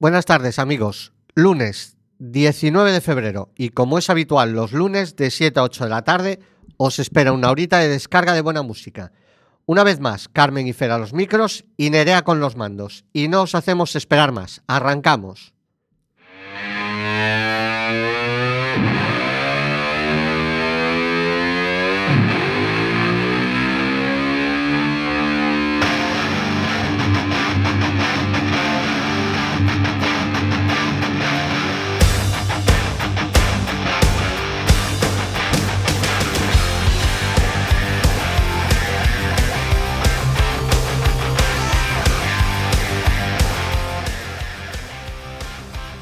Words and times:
Buenas 0.00 0.26
tardes 0.26 0.60
amigos. 0.60 1.12
Lunes 1.34 1.96
19 2.20 2.92
de 2.92 3.00
febrero 3.00 3.50
y 3.56 3.70
como 3.70 3.98
es 3.98 4.08
habitual 4.08 4.52
los 4.52 4.72
lunes 4.72 5.16
de 5.16 5.28
7 5.32 5.58
a 5.58 5.64
8 5.64 5.84
de 5.84 5.90
la 5.90 6.04
tarde 6.04 6.38
os 6.76 7.00
espera 7.00 7.32
una 7.32 7.50
horita 7.50 7.78
de 7.78 7.88
descarga 7.88 8.32
de 8.32 8.40
buena 8.40 8.62
música. 8.62 9.10
Una 9.66 9.82
vez 9.82 9.98
más, 9.98 10.28
Carmen 10.28 10.68
y 10.68 10.72
Fer 10.72 10.92
a 10.92 10.98
los 10.98 11.14
micros 11.14 11.64
y 11.76 11.90
Nerea 11.90 12.22
con 12.22 12.38
los 12.38 12.54
mandos. 12.54 13.06
Y 13.12 13.26
no 13.26 13.42
os 13.42 13.56
hacemos 13.56 13.96
esperar 13.96 14.30
más. 14.30 14.62
Arrancamos. 14.68 15.52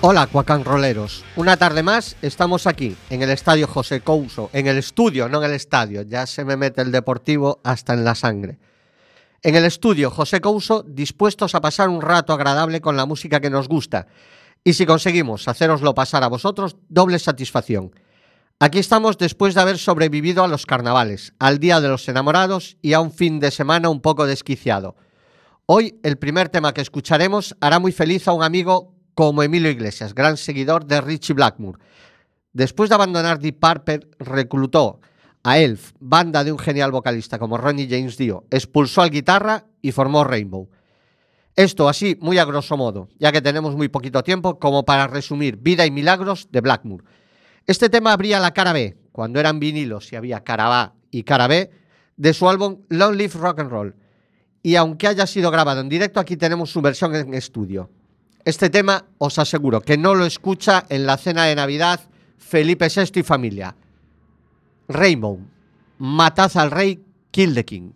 Hola, 0.09 0.29
cuacanroleros. 0.29 1.25
Una 1.35 1.57
tarde 1.57 1.83
más 1.83 2.15
estamos 2.23 2.69
aquí, 2.69 2.95
en 3.11 3.23
el 3.23 3.31
estadio 3.31 3.67
José 3.67 4.03
Couso, 4.03 4.51
en 4.53 4.69
el 4.69 4.79
estudio, 4.79 5.29
no 5.29 5.39
en 5.39 5.51
el 5.51 5.57
estadio, 5.57 6.03
ya 6.03 6.27
se 6.27 6.45
me 6.45 6.57
mete 6.57 6.81
el 6.81 6.93
deportivo 6.93 7.59
hasta 7.65 7.93
en 7.93 8.05
la 8.05 8.15
sangre. 8.15 8.61
En 9.43 9.57
el 9.57 9.65
estudio 9.65 10.13
José 10.13 10.41
Couso, 10.41 10.85
dispuestos 10.87 11.57
a 11.57 11.61
pasar 11.61 11.89
un 11.89 12.01
rato 12.01 12.33
agradable 12.33 12.81
con 12.81 12.97
la 12.97 13.05
música 13.05 13.41
que 13.41 13.51
nos 13.51 13.67
gusta. 13.67 14.07
Y 14.63 14.75
si 14.75 14.87
conseguimos 14.87 15.49
haceroslo 15.49 15.93
pasar 15.93 16.23
a 16.23 16.29
vosotros, 16.29 16.77
doble 16.89 17.19
satisfacción. 17.19 17.91
Aquí 18.61 18.79
estamos 18.79 19.19
después 19.19 19.57
de 19.57 19.63
haber 19.63 19.77
sobrevivido 19.77 20.45
a 20.45 20.49
los 20.49 20.67
carnavales, 20.67 21.33
al 21.41 21.59
Día 21.59 21.81
de 21.81 21.89
los 21.89 22.09
Enamorados 22.09 22.77
y 22.81 22.93
a 22.93 23.01
un 23.01 23.11
fin 23.11 23.41
de 23.41 23.51
semana 23.51 23.89
un 23.89 24.01
poco 24.01 24.25
desquiciado. 24.25 24.95
Hoy 25.67 25.99
el 26.05 26.17
primer 26.17 26.49
tema 26.49 26.73
que 26.73 26.81
escucharemos 26.81 27.57
hará 27.61 27.81
muy 27.81 27.91
feliz 27.91 28.29
a 28.29 28.33
un 28.35 28.45
amigo 28.45 28.96
como 29.17 29.43
Emilio 29.43 29.71
Iglesias, 29.71 30.15
gran 30.15 30.37
seguidor 30.37 30.85
de 30.85 31.01
Richie 31.01 31.33
Blackmore. 31.33 31.79
Después 32.53 32.91
de 32.91 32.97
abandonar 32.97 33.39
Deep 33.39 33.59
Purple, 33.59 34.01
reclutó 34.19 35.01
a 35.43 35.59
Elf, 35.59 35.93
banda 35.99 36.45
de 36.45 36.53
un 36.53 36.59
genial 36.59 36.93
vocalista 36.93 37.39
como 37.39 37.57
Ronnie 37.57 37.89
James 37.89 38.19
Dio, 38.19 38.45
expulsó 38.51 39.01
al 39.01 39.11
guitarra 39.11 39.65
y 39.81 39.93
formó 39.93 40.23
Rainbow. 40.23 40.69
Esto 41.55 41.89
así, 41.89 42.19
muy 42.21 42.37
a 42.37 42.45
grosso 42.45 42.77
modo, 42.77 43.09
ya 43.19 43.33
que 43.33 43.41
tenemos 43.41 43.75
muy 43.75 43.89
poquito 43.89 44.23
tiempo 44.23 44.59
como 44.59 44.85
para 44.85 45.07
resumir 45.07 45.57
Vida 45.57 45.87
y 45.87 45.91
Milagros 45.91 46.49
de 46.53 46.61
Blackmore. 46.61 47.05
Este 47.67 47.89
tema 47.89 48.13
abría 48.13 48.39
la 48.39 48.53
cara 48.53 48.75
B, 48.75 48.99
cuando 49.13 49.41
eran 49.41 49.59
vinilos 49.59 50.13
y 50.13 50.17
había 50.17 50.45
cara 50.45 50.83
A 50.83 50.95
y 51.11 51.23
cara 51.23 51.47
B, 51.47 51.71
de 52.19 52.35
su 52.35 52.51
álbum 52.51 52.83
Long 52.91 53.17
Live 53.17 53.33
Rock 53.39 53.61
and 53.61 53.71
Roll. 53.71 53.97
Y 54.63 54.77
aunque 54.77 55.07
haya 55.07 55.27
sido 55.27 55.51
grabado 55.51 55.81
en 55.81 55.89
directo, 55.89 56.21
aquí 56.21 56.37
tenemos 56.37 56.71
su 56.71 56.83
versión 56.83 57.15
en 57.15 57.33
estudio. 57.33 57.89
Este 58.47 58.71
tema 58.71 59.05
os 59.19 59.41
aseguro 59.41 59.81
que 59.81 59.99
no 59.99 60.15
lo 60.15 60.25
escucha 60.25 60.87
en 60.89 61.05
la 61.05 61.17
cena 61.17 61.47
de 61.47 61.57
Navidad 61.57 61.99
Felipe 62.39 62.87
VI 62.87 63.19
y 63.19 63.23
familia. 63.25 63.75
Rainbow, 64.87 65.41
matad 65.99 66.57
al 66.57 66.71
rey, 66.71 67.03
kill 67.33 67.55
the 67.55 67.65
king. 67.65 67.91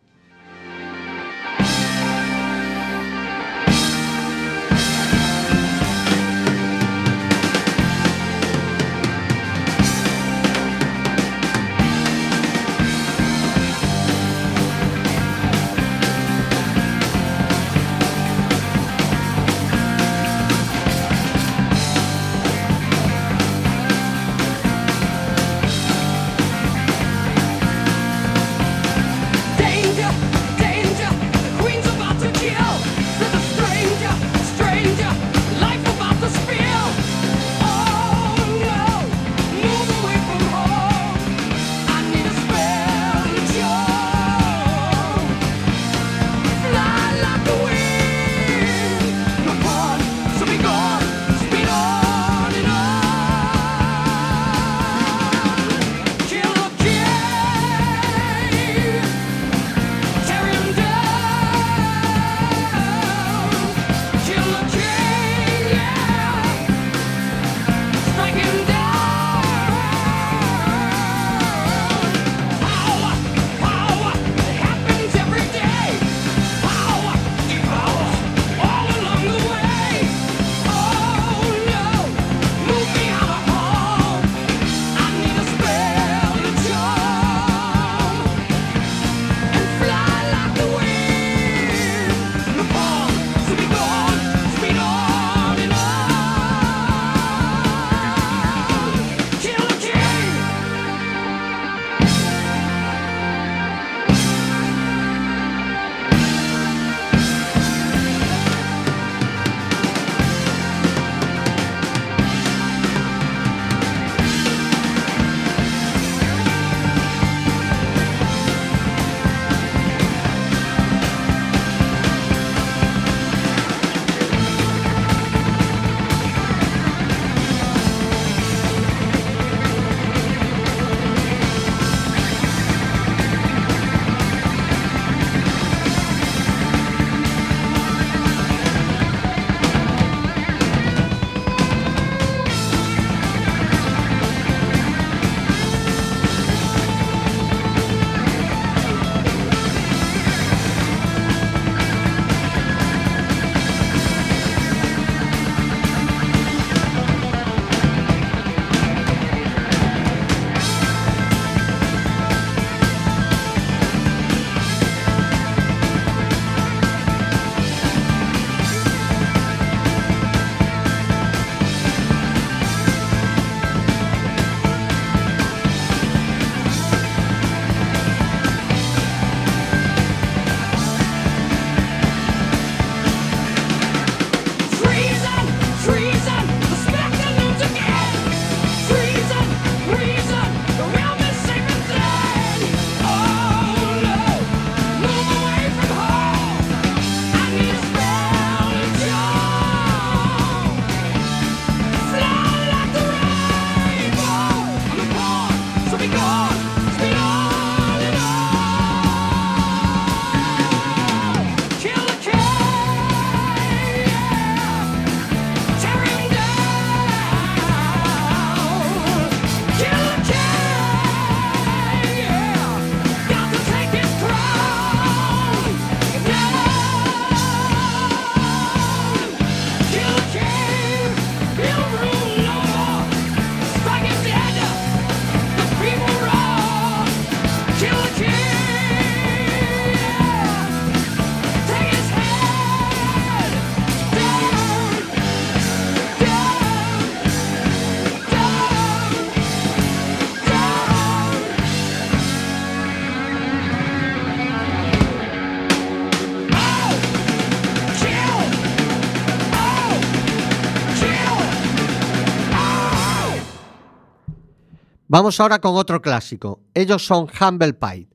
Vamos 265.12 265.40
ahora 265.40 265.58
con 265.58 265.74
otro 265.74 266.00
clásico. 266.00 266.60
Ellos 266.72 267.04
son 267.04 267.26
Humble 267.40 267.72
Pie. 267.72 268.06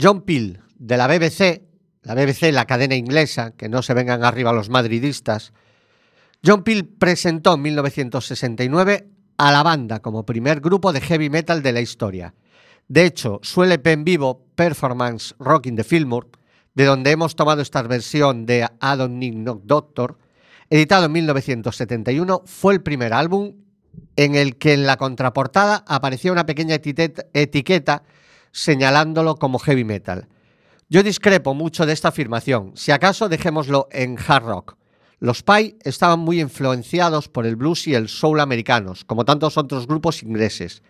John 0.00 0.20
Peel, 0.20 0.60
de 0.76 0.96
la 0.96 1.08
BBC, 1.08 1.62
la 2.02 2.14
BBC, 2.14 2.52
la 2.52 2.66
cadena 2.66 2.94
inglesa, 2.94 3.50
que 3.56 3.68
no 3.68 3.82
se 3.82 3.94
vengan 3.94 4.22
arriba 4.22 4.52
los 4.52 4.68
madridistas. 4.68 5.52
John 6.46 6.62
Peel 6.62 6.86
presentó 6.86 7.54
en 7.54 7.62
1969 7.62 9.08
a 9.38 9.50
la 9.50 9.64
banda 9.64 9.98
como 9.98 10.24
primer 10.24 10.60
grupo 10.60 10.92
de 10.92 11.00
heavy 11.00 11.30
metal 11.30 11.64
de 11.64 11.72
la 11.72 11.80
historia. 11.80 12.32
De 12.86 13.06
hecho, 13.06 13.40
su 13.42 13.64
LP 13.64 13.90
en 13.90 14.04
vivo, 14.04 14.46
Performance 14.54 15.34
Rocking 15.40 15.74
the 15.74 15.82
Fillmore, 15.82 16.28
de 16.76 16.84
donde 16.84 17.10
hemos 17.10 17.34
tomado 17.34 17.60
esta 17.60 17.82
versión 17.82 18.46
de 18.46 18.68
I 18.80 19.44
Doctor, 19.64 20.16
editado 20.68 21.06
en 21.06 21.12
1971, 21.12 22.42
fue 22.46 22.74
el 22.74 22.82
primer 22.82 23.14
álbum 23.14 23.54
en 24.16 24.34
el 24.34 24.56
que 24.56 24.72
en 24.72 24.86
la 24.86 24.96
contraportada 24.96 25.84
aparecía 25.86 26.32
una 26.32 26.46
pequeña 26.46 26.74
etiqueta 26.74 28.02
señalándolo 28.52 29.36
como 29.36 29.58
heavy 29.58 29.84
metal. 29.84 30.28
Yo 30.88 31.02
discrepo 31.02 31.54
mucho 31.54 31.86
de 31.86 31.92
esta 31.92 32.08
afirmación, 32.08 32.72
si 32.74 32.90
acaso 32.90 33.28
dejémoslo 33.28 33.88
en 33.92 34.18
hard 34.18 34.44
rock. 34.44 34.76
Los 35.20 35.42
Pie 35.42 35.76
estaban 35.82 36.18
muy 36.20 36.40
influenciados 36.40 37.28
por 37.28 37.46
el 37.46 37.54
blues 37.54 37.86
y 37.86 37.94
el 37.94 38.08
soul 38.08 38.40
americanos, 38.40 39.04
como 39.04 39.24
tantos 39.24 39.56
otros 39.56 39.86
grupos 39.86 40.22
ingleses, 40.22 40.82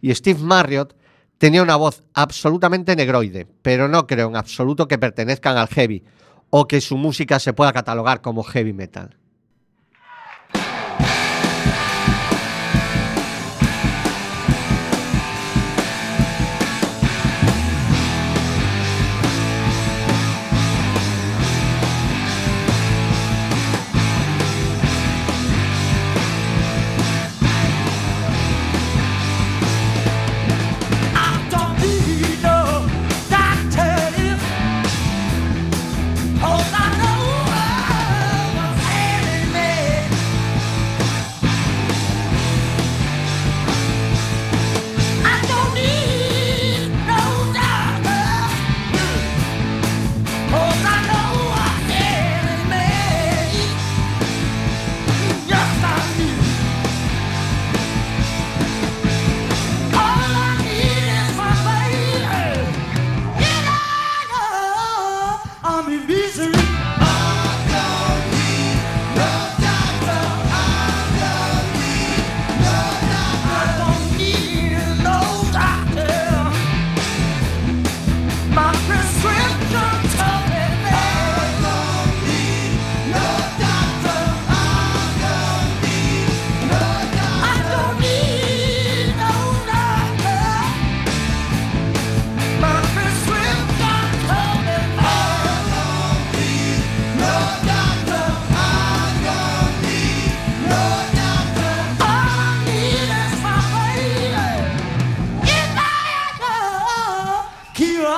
y 0.00 0.14
Steve 0.14 0.40
Marriott 0.42 0.94
tenía 1.38 1.62
una 1.62 1.76
voz 1.76 2.02
absolutamente 2.12 2.96
negroide, 2.96 3.46
pero 3.62 3.88
no 3.88 4.06
creo 4.06 4.28
en 4.28 4.36
absoluto 4.36 4.88
que 4.88 4.98
pertenezcan 4.98 5.56
al 5.56 5.68
heavy 5.68 6.04
o 6.50 6.66
que 6.66 6.80
su 6.80 6.96
música 6.96 7.38
se 7.38 7.52
pueda 7.52 7.72
catalogar 7.72 8.20
como 8.20 8.42
heavy 8.42 8.72
metal. 8.72 9.16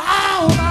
Oh. 0.00 0.67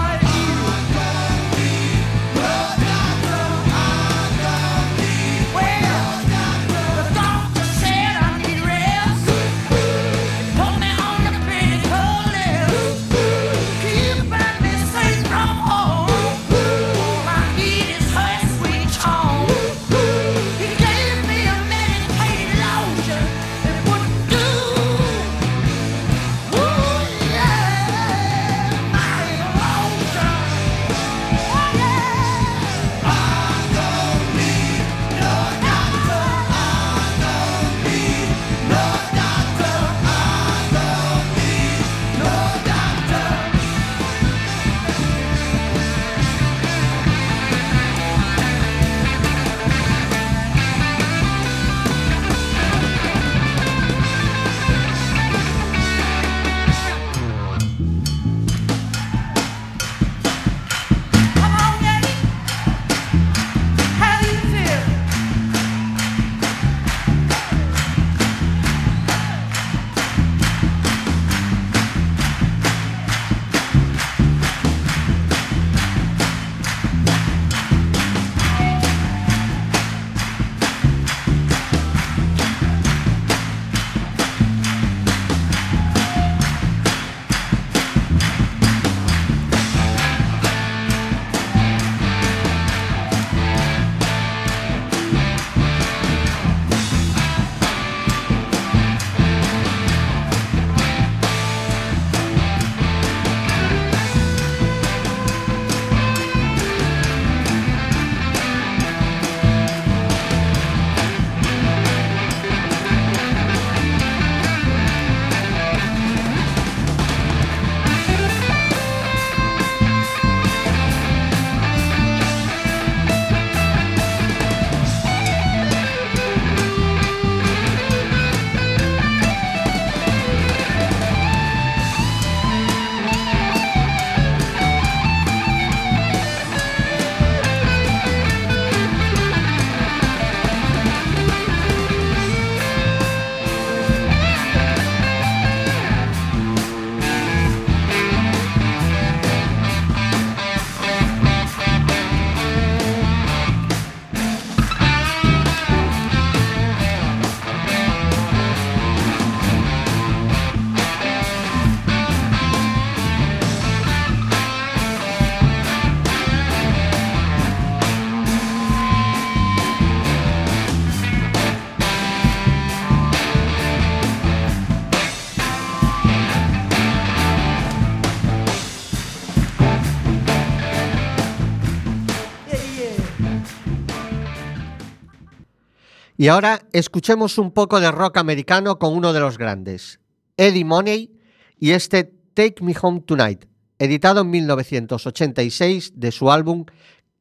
Y 186.20 186.30
ahora 186.30 186.62
escuchemos 186.74 187.38
un 187.38 187.52
poco 187.52 187.80
de 187.80 187.92
rock 187.92 188.18
americano 188.18 188.80
con 188.80 188.96
uno 188.96 189.14
de 189.14 189.20
los 189.20 189.38
grandes, 189.38 190.00
Eddie 190.36 190.66
Money, 190.66 191.12
y 191.60 191.72
este 191.72 192.12
Take 192.34 192.64
Me 192.64 192.74
Home 192.82 193.02
Tonight, 193.02 193.46
editado 193.78 194.22
en 194.22 194.32
1986 194.32 195.92
de 195.96 196.12
su 196.12 196.32
álbum 196.32 196.66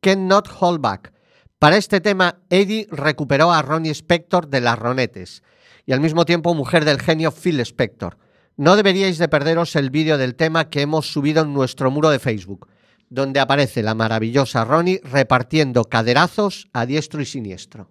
Cannot 0.00 0.48
Hold 0.60 0.80
Back. 0.80 1.12
Para 1.58 1.76
este 1.76 2.00
tema, 2.00 2.38
Eddie 2.48 2.86
recuperó 2.90 3.52
a 3.52 3.60
Ronnie 3.60 3.90
Spector 3.90 4.48
de 4.48 4.62
las 4.62 4.78
Ronettes 4.78 5.42
y 5.84 5.92
al 5.92 6.00
mismo 6.00 6.24
tiempo 6.24 6.54
mujer 6.54 6.86
del 6.86 6.98
genio 6.98 7.32
Phil 7.32 7.60
Spector. 7.60 8.16
No 8.56 8.76
deberíais 8.76 9.18
de 9.18 9.28
perderos 9.28 9.76
el 9.76 9.90
vídeo 9.90 10.16
del 10.16 10.36
tema 10.36 10.70
que 10.70 10.80
hemos 10.80 11.12
subido 11.12 11.42
en 11.42 11.52
nuestro 11.52 11.90
muro 11.90 12.08
de 12.08 12.18
Facebook, 12.18 12.68
donde 13.10 13.40
aparece 13.40 13.82
la 13.82 13.94
maravillosa 13.94 14.64
Ronnie 14.64 15.02
repartiendo 15.04 15.84
caderazos 15.84 16.68
a 16.72 16.86
diestro 16.86 17.20
y 17.20 17.26
siniestro. 17.26 17.90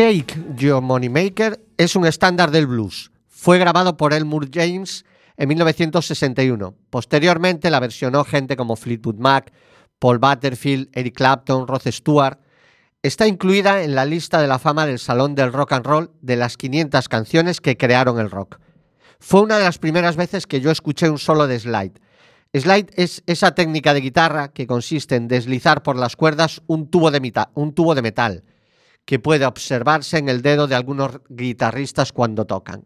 Shake 0.00 0.56
Your 0.56 0.80
Moneymaker 0.80 1.62
es 1.76 1.94
un 1.94 2.06
estándar 2.06 2.50
del 2.50 2.66
blues. 2.66 3.10
Fue 3.28 3.58
grabado 3.58 3.98
por 3.98 4.14
Elmore 4.14 4.48
James 4.50 5.04
en 5.36 5.46
1961. 5.50 6.74
Posteriormente 6.88 7.68
la 7.68 7.80
versionó 7.80 8.24
gente 8.24 8.56
como 8.56 8.76
Fleetwood 8.76 9.16
Mac, 9.16 9.52
Paul 9.98 10.18
Butterfield, 10.18 10.88
Eric 10.94 11.16
Clapton, 11.16 11.68
Rod 11.68 11.82
Stewart. 11.84 12.38
Está 13.02 13.26
incluida 13.26 13.82
en 13.82 13.94
la 13.94 14.06
lista 14.06 14.40
de 14.40 14.48
la 14.48 14.58
fama 14.58 14.86
del 14.86 14.98
Salón 14.98 15.34
del 15.34 15.52
Rock 15.52 15.72
and 15.72 15.84
Roll 15.84 16.10
de 16.22 16.36
las 16.36 16.56
500 16.56 17.06
canciones 17.10 17.60
que 17.60 17.76
crearon 17.76 18.18
el 18.18 18.30
rock. 18.30 18.58
Fue 19.18 19.42
una 19.42 19.58
de 19.58 19.64
las 19.64 19.76
primeras 19.76 20.16
veces 20.16 20.46
que 20.46 20.62
yo 20.62 20.70
escuché 20.70 21.10
un 21.10 21.18
solo 21.18 21.46
de 21.46 21.60
slide. 21.60 22.00
Slide 22.54 22.90
es 22.94 23.22
esa 23.26 23.54
técnica 23.54 23.92
de 23.92 24.00
guitarra 24.00 24.48
que 24.48 24.66
consiste 24.66 25.16
en 25.16 25.28
deslizar 25.28 25.82
por 25.82 25.96
las 25.96 26.16
cuerdas 26.16 26.62
un 26.68 26.90
tubo 26.90 27.10
de, 27.10 27.44
un 27.52 27.74
tubo 27.74 27.94
de 27.94 28.00
metal 28.00 28.44
que 29.10 29.18
puede 29.18 29.44
observarse 29.44 30.18
en 30.18 30.28
el 30.28 30.40
dedo 30.40 30.68
de 30.68 30.76
algunos 30.76 31.18
guitarristas 31.28 32.12
cuando 32.12 32.44
tocan. 32.44 32.84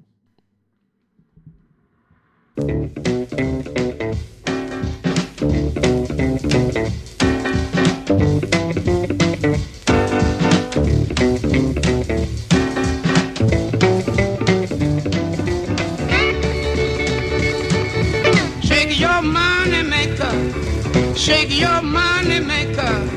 Shake 21.14 21.50
your 21.50 21.82
money 21.82 22.40
maker, 22.40 23.08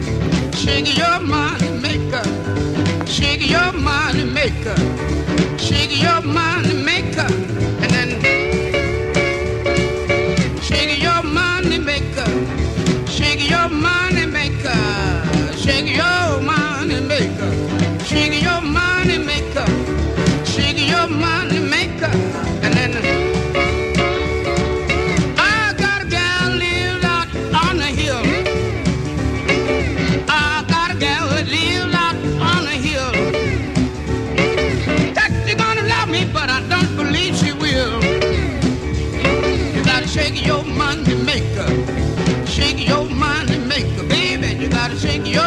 shake 0.52 0.94
your 0.98 1.22
money 1.22 1.57
your 3.58 3.74
money 3.74 4.26
maker. 4.40 4.78
Shake 5.58 5.94
your 6.06 6.22
money 6.22 6.74
maker. 6.90 7.28
And 7.84 7.90
then 7.96 8.10
shake 10.68 11.02
your 11.08 11.22
money 11.24 11.80
maker. 11.92 12.30
Shake 13.16 13.50
your 13.54 13.70
money 13.70 14.26
maker. 14.38 14.80
Shake 15.64 15.90
your 16.02 16.42
money 16.42 17.00
maker. 17.12 17.52
Shake 18.10 18.42
your 18.42 18.47
watching 44.98 45.28
you. 45.28 45.47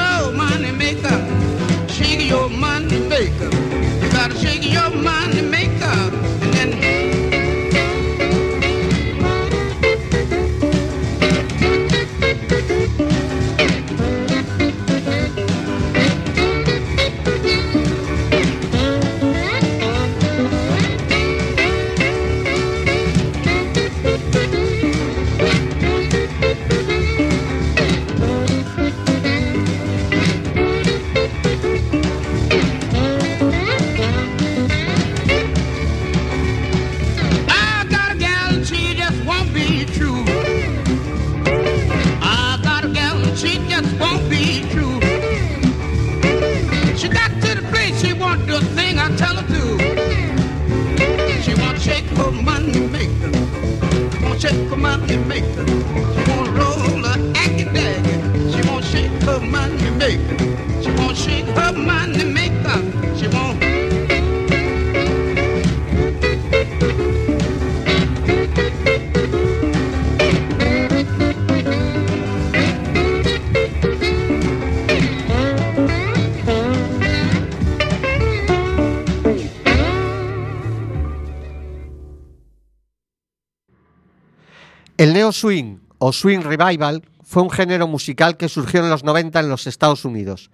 El 85.11 85.15
neo 85.15 85.33
swing 85.33 85.81
o 85.99 86.13
swing 86.13 86.39
revival 86.39 87.03
fue 87.25 87.43
un 87.43 87.51
género 87.51 87.89
musical 87.89 88.37
que 88.37 88.49
surgió 88.49 88.79
en 88.79 88.91
los 88.91 89.03
90 89.03 89.41
en 89.41 89.49
los 89.49 89.67
Estados 89.67 90.05
Unidos. 90.05 90.53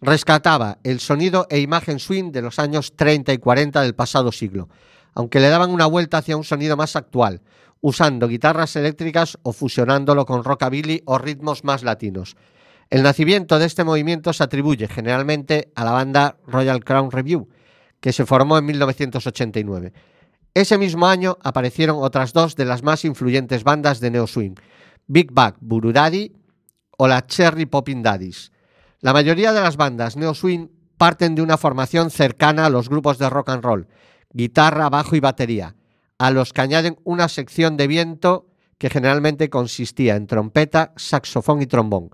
Rescataba 0.00 0.78
el 0.82 0.98
sonido 0.98 1.46
e 1.48 1.60
imagen 1.60 2.00
swing 2.00 2.32
de 2.32 2.42
los 2.42 2.58
años 2.58 2.96
30 2.96 3.32
y 3.32 3.38
40 3.38 3.80
del 3.80 3.94
pasado 3.94 4.32
siglo, 4.32 4.68
aunque 5.14 5.38
le 5.38 5.50
daban 5.50 5.70
una 5.70 5.86
vuelta 5.86 6.18
hacia 6.18 6.36
un 6.36 6.42
sonido 6.42 6.76
más 6.76 6.96
actual, 6.96 7.42
usando 7.80 8.26
guitarras 8.26 8.74
eléctricas 8.74 9.38
o 9.44 9.52
fusionándolo 9.52 10.26
con 10.26 10.42
rockabilly 10.42 11.04
o 11.04 11.18
ritmos 11.18 11.62
más 11.62 11.84
latinos. 11.84 12.34
El 12.90 13.04
nacimiento 13.04 13.60
de 13.60 13.66
este 13.66 13.84
movimiento 13.84 14.32
se 14.32 14.42
atribuye 14.42 14.88
generalmente 14.88 15.70
a 15.76 15.84
la 15.84 15.92
banda 15.92 16.38
Royal 16.48 16.82
Crown 16.82 17.12
Review, 17.12 17.48
que 18.00 18.12
se 18.12 18.26
formó 18.26 18.58
en 18.58 18.66
1989. 18.66 19.92
Ese 20.54 20.76
mismo 20.76 21.06
año 21.06 21.38
aparecieron 21.42 21.96
otras 22.00 22.34
dos 22.34 22.56
de 22.56 22.66
las 22.66 22.82
más 22.82 23.06
influyentes 23.06 23.64
bandas 23.64 24.00
de 24.00 24.10
neo 24.10 24.26
swing, 24.26 24.54
Big 25.06 25.32
Bag 25.32 25.56
Buru 25.60 25.92
Daddy 25.92 26.30
o 26.98 27.08
la 27.08 27.26
Cherry 27.26 27.64
Poppin' 27.64 28.02
Daddies. 28.02 28.52
La 29.00 29.14
mayoría 29.14 29.52
de 29.52 29.62
las 29.62 29.78
bandas 29.78 30.16
neo 30.16 30.34
swing 30.34 30.68
parten 30.98 31.34
de 31.34 31.42
una 31.42 31.56
formación 31.56 32.10
cercana 32.10 32.66
a 32.66 32.70
los 32.70 32.90
grupos 32.90 33.16
de 33.16 33.30
rock 33.30 33.48
and 33.48 33.64
roll, 33.64 33.88
guitarra, 34.30 34.90
bajo 34.90 35.16
y 35.16 35.20
batería, 35.20 35.74
a 36.18 36.30
los 36.30 36.52
que 36.52 36.60
añaden 36.60 36.98
una 37.02 37.28
sección 37.28 37.78
de 37.78 37.86
viento 37.86 38.46
que 38.76 38.90
generalmente 38.90 39.48
consistía 39.48 40.16
en 40.16 40.26
trompeta, 40.26 40.92
saxofón 40.96 41.62
y 41.62 41.66
trombón. 41.66 42.10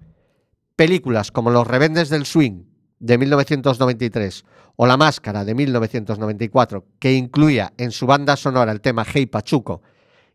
Películas 0.76 1.32
como 1.32 1.50
Los 1.50 1.66
Rebeldes 1.66 2.08
del 2.08 2.24
Swing 2.24 2.67
de 3.00 3.18
1993 3.18 4.44
o 4.76 4.86
La 4.86 4.96
Máscara 4.96 5.44
de 5.44 5.54
1994, 5.54 6.84
que 6.98 7.14
incluía 7.14 7.72
en 7.76 7.90
su 7.90 8.06
banda 8.06 8.36
sonora 8.36 8.72
el 8.72 8.80
tema 8.80 9.04
Hey 9.04 9.26
Pachuco, 9.26 9.82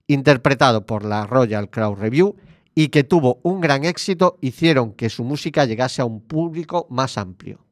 interpretado 0.08 0.86
por 0.86 1.06
la 1.06 1.26
Royal 1.26 1.70
Crowd 1.70 1.98
Review 1.98 2.36
y 2.76 2.90
que 2.90 3.04
tuvo 3.04 3.40
un 3.44 3.62
gran 3.62 3.86
éxito, 3.86 4.38
hicieron 4.42 4.94
que 4.94 5.10
su 5.10 5.24
música 5.24 5.66
llegase 5.66 6.02
a 6.02 6.06
un 6.06 6.22
público 6.22 6.88
más 6.90 7.18
amplio. 7.18 7.63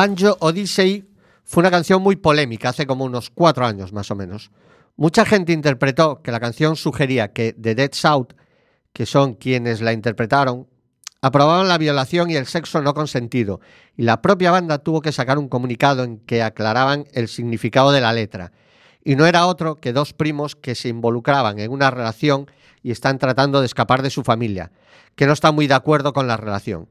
Banjo 0.00 0.36
Odyssey 0.38 1.08
fue 1.42 1.60
una 1.60 1.72
canción 1.72 2.00
muy 2.00 2.14
polémica 2.14 2.68
hace 2.68 2.86
como 2.86 3.04
unos 3.04 3.30
cuatro 3.30 3.66
años 3.66 3.92
más 3.92 4.12
o 4.12 4.14
menos. 4.14 4.52
Mucha 4.94 5.24
gente 5.24 5.52
interpretó 5.52 6.22
que 6.22 6.30
la 6.30 6.38
canción 6.38 6.76
sugería 6.76 7.32
que 7.32 7.52
The 7.52 7.74
Dead 7.74 7.90
South, 7.94 8.28
que 8.92 9.06
son 9.06 9.34
quienes 9.34 9.80
la 9.80 9.92
interpretaron, 9.92 10.68
aprobaban 11.20 11.66
la 11.66 11.78
violación 11.78 12.30
y 12.30 12.36
el 12.36 12.46
sexo 12.46 12.80
no 12.80 12.94
consentido, 12.94 13.58
y 13.96 14.04
la 14.04 14.22
propia 14.22 14.52
banda 14.52 14.78
tuvo 14.78 15.00
que 15.00 15.10
sacar 15.10 15.36
un 15.36 15.48
comunicado 15.48 16.04
en 16.04 16.18
que 16.18 16.44
aclaraban 16.44 17.06
el 17.12 17.26
significado 17.26 17.90
de 17.90 18.00
la 18.00 18.12
letra. 18.12 18.52
Y 19.02 19.16
no 19.16 19.26
era 19.26 19.48
otro 19.48 19.80
que 19.80 19.92
dos 19.92 20.12
primos 20.12 20.54
que 20.54 20.76
se 20.76 20.90
involucraban 20.90 21.58
en 21.58 21.72
una 21.72 21.90
relación 21.90 22.46
y 22.84 22.92
están 22.92 23.18
tratando 23.18 23.58
de 23.58 23.66
escapar 23.66 24.02
de 24.02 24.10
su 24.10 24.22
familia, 24.22 24.70
que 25.16 25.26
no 25.26 25.32
están 25.32 25.56
muy 25.56 25.66
de 25.66 25.74
acuerdo 25.74 26.12
con 26.12 26.28
la 26.28 26.36
relación. 26.36 26.86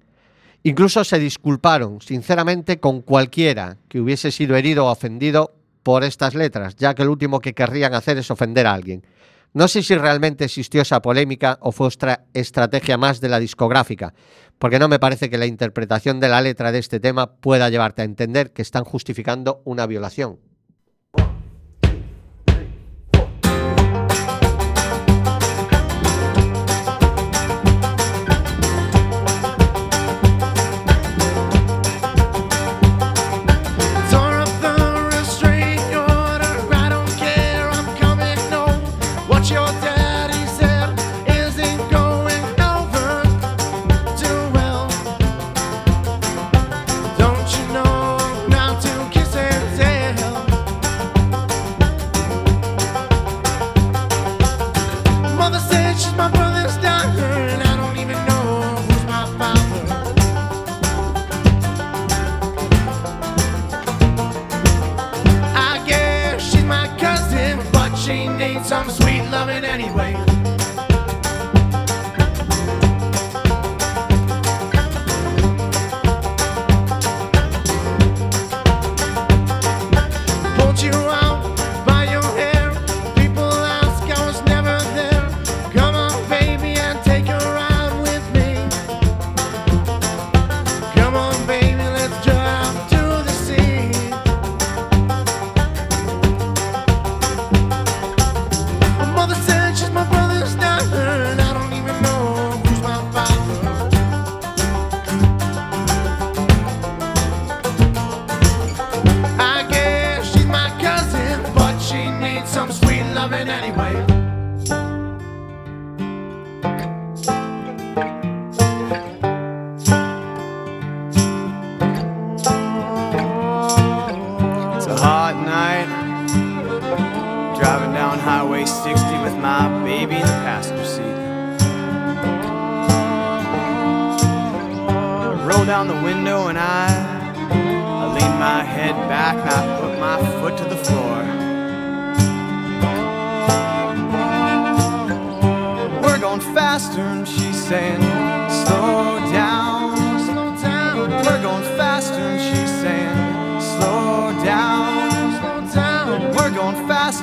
Incluso 0.63 1.03
se 1.03 1.19
disculparon, 1.19 2.01
sinceramente, 2.01 2.79
con 2.79 3.01
cualquiera 3.01 3.77
que 3.87 4.01
hubiese 4.01 4.31
sido 4.31 4.55
herido 4.55 4.85
o 4.85 4.91
ofendido 4.91 5.53
por 5.83 6.03
estas 6.03 6.35
letras, 6.35 6.75
ya 6.75 6.93
que 6.93 7.05
lo 7.05 7.11
último 7.11 7.39
que 7.39 7.53
querrían 7.53 7.93
hacer 7.93 8.17
es 8.17 8.29
ofender 8.29 8.67
a 8.67 8.73
alguien. 8.73 9.05
No 9.53 9.67
sé 9.67 9.81
si 9.81 9.95
realmente 9.95 10.45
existió 10.45 10.81
esa 10.81 11.01
polémica 11.01 11.57
o 11.61 11.71
fue 11.71 11.87
otra 11.87 12.25
estrategia 12.33 12.97
más 12.97 13.21
de 13.21 13.29
la 13.29 13.39
discográfica, 13.39 14.13
porque 14.59 14.79
no 14.79 14.87
me 14.87 14.99
parece 14.99 15.29
que 15.29 15.37
la 15.37 15.45
interpretación 15.45 16.19
de 16.19 16.29
la 16.29 16.41
letra 16.41 16.71
de 16.71 16.79
este 16.79 16.99
tema 16.99 17.31
pueda 17.37 17.69
llevarte 17.69 18.01
a 18.01 18.05
entender 18.05 18.51
que 18.51 18.61
están 18.61 18.83
justificando 18.83 19.61
una 19.63 19.87
violación. 19.87 20.39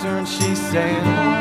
Going 0.04 0.16
faster 0.16 0.18
and 0.18 0.28
she's 0.28 0.70
saying, 0.70 1.33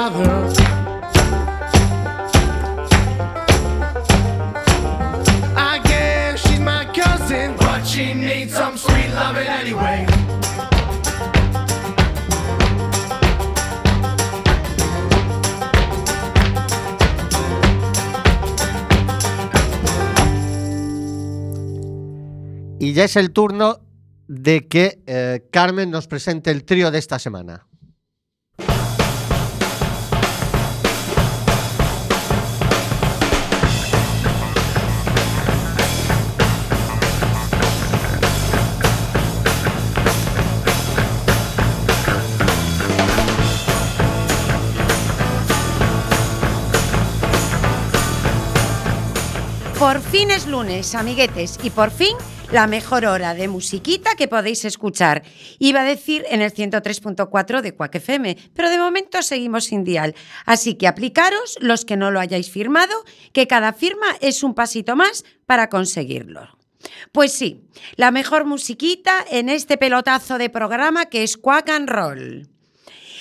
father. 0.00 0.30
I 5.56 5.78
guess 5.84 6.40
she's 6.40 6.60
my 6.60 6.86
cousin, 6.86 7.54
but 7.58 7.84
she 7.86 8.14
needs 8.14 8.54
some 8.54 8.78
sweet 8.78 9.10
loving 9.14 9.46
anyway. 9.46 10.06
Y 22.78 22.94
ya 22.94 23.04
es 23.04 23.16
el 23.16 23.32
turno 23.32 23.80
de 24.26 24.66
que 24.66 25.02
eh, 25.06 25.46
Carmen 25.52 25.90
nos 25.90 26.06
presente 26.06 26.50
el 26.50 26.64
trío 26.64 26.90
de 26.90 26.98
esta 26.98 27.18
semana. 27.18 27.66
Fin 50.10 50.32
es 50.32 50.48
lunes, 50.48 50.96
amiguetes, 50.96 51.56
y 51.62 51.70
por 51.70 51.92
fin 51.92 52.16
la 52.50 52.66
mejor 52.66 53.04
hora 53.06 53.32
de 53.32 53.46
musiquita 53.46 54.16
que 54.16 54.26
podéis 54.26 54.64
escuchar. 54.64 55.22
Iba 55.60 55.82
a 55.82 55.84
decir 55.84 56.24
en 56.30 56.42
el 56.42 56.52
103.4 56.52 57.60
de 57.60 57.74
Quack 57.76 57.94
FM, 57.94 58.36
pero 58.52 58.70
de 58.70 58.78
momento 58.78 59.22
seguimos 59.22 59.66
sin 59.66 59.84
dial. 59.84 60.16
Así 60.46 60.74
que 60.74 60.88
aplicaros 60.88 61.56
los 61.60 61.84
que 61.84 61.96
no 61.96 62.10
lo 62.10 62.18
hayáis 62.18 62.50
firmado, 62.50 63.04
que 63.32 63.46
cada 63.46 63.72
firma 63.72 64.06
es 64.20 64.42
un 64.42 64.54
pasito 64.54 64.96
más 64.96 65.24
para 65.46 65.68
conseguirlo. 65.68 66.58
Pues 67.12 67.30
sí, 67.30 67.68
la 67.94 68.10
mejor 68.10 68.46
musiquita 68.46 69.24
en 69.30 69.48
este 69.48 69.76
pelotazo 69.76 70.38
de 70.38 70.50
programa 70.50 71.06
que 71.06 71.22
es 71.22 71.36
Quack 71.36 71.68
and 71.70 71.88
Roll. 71.88 72.48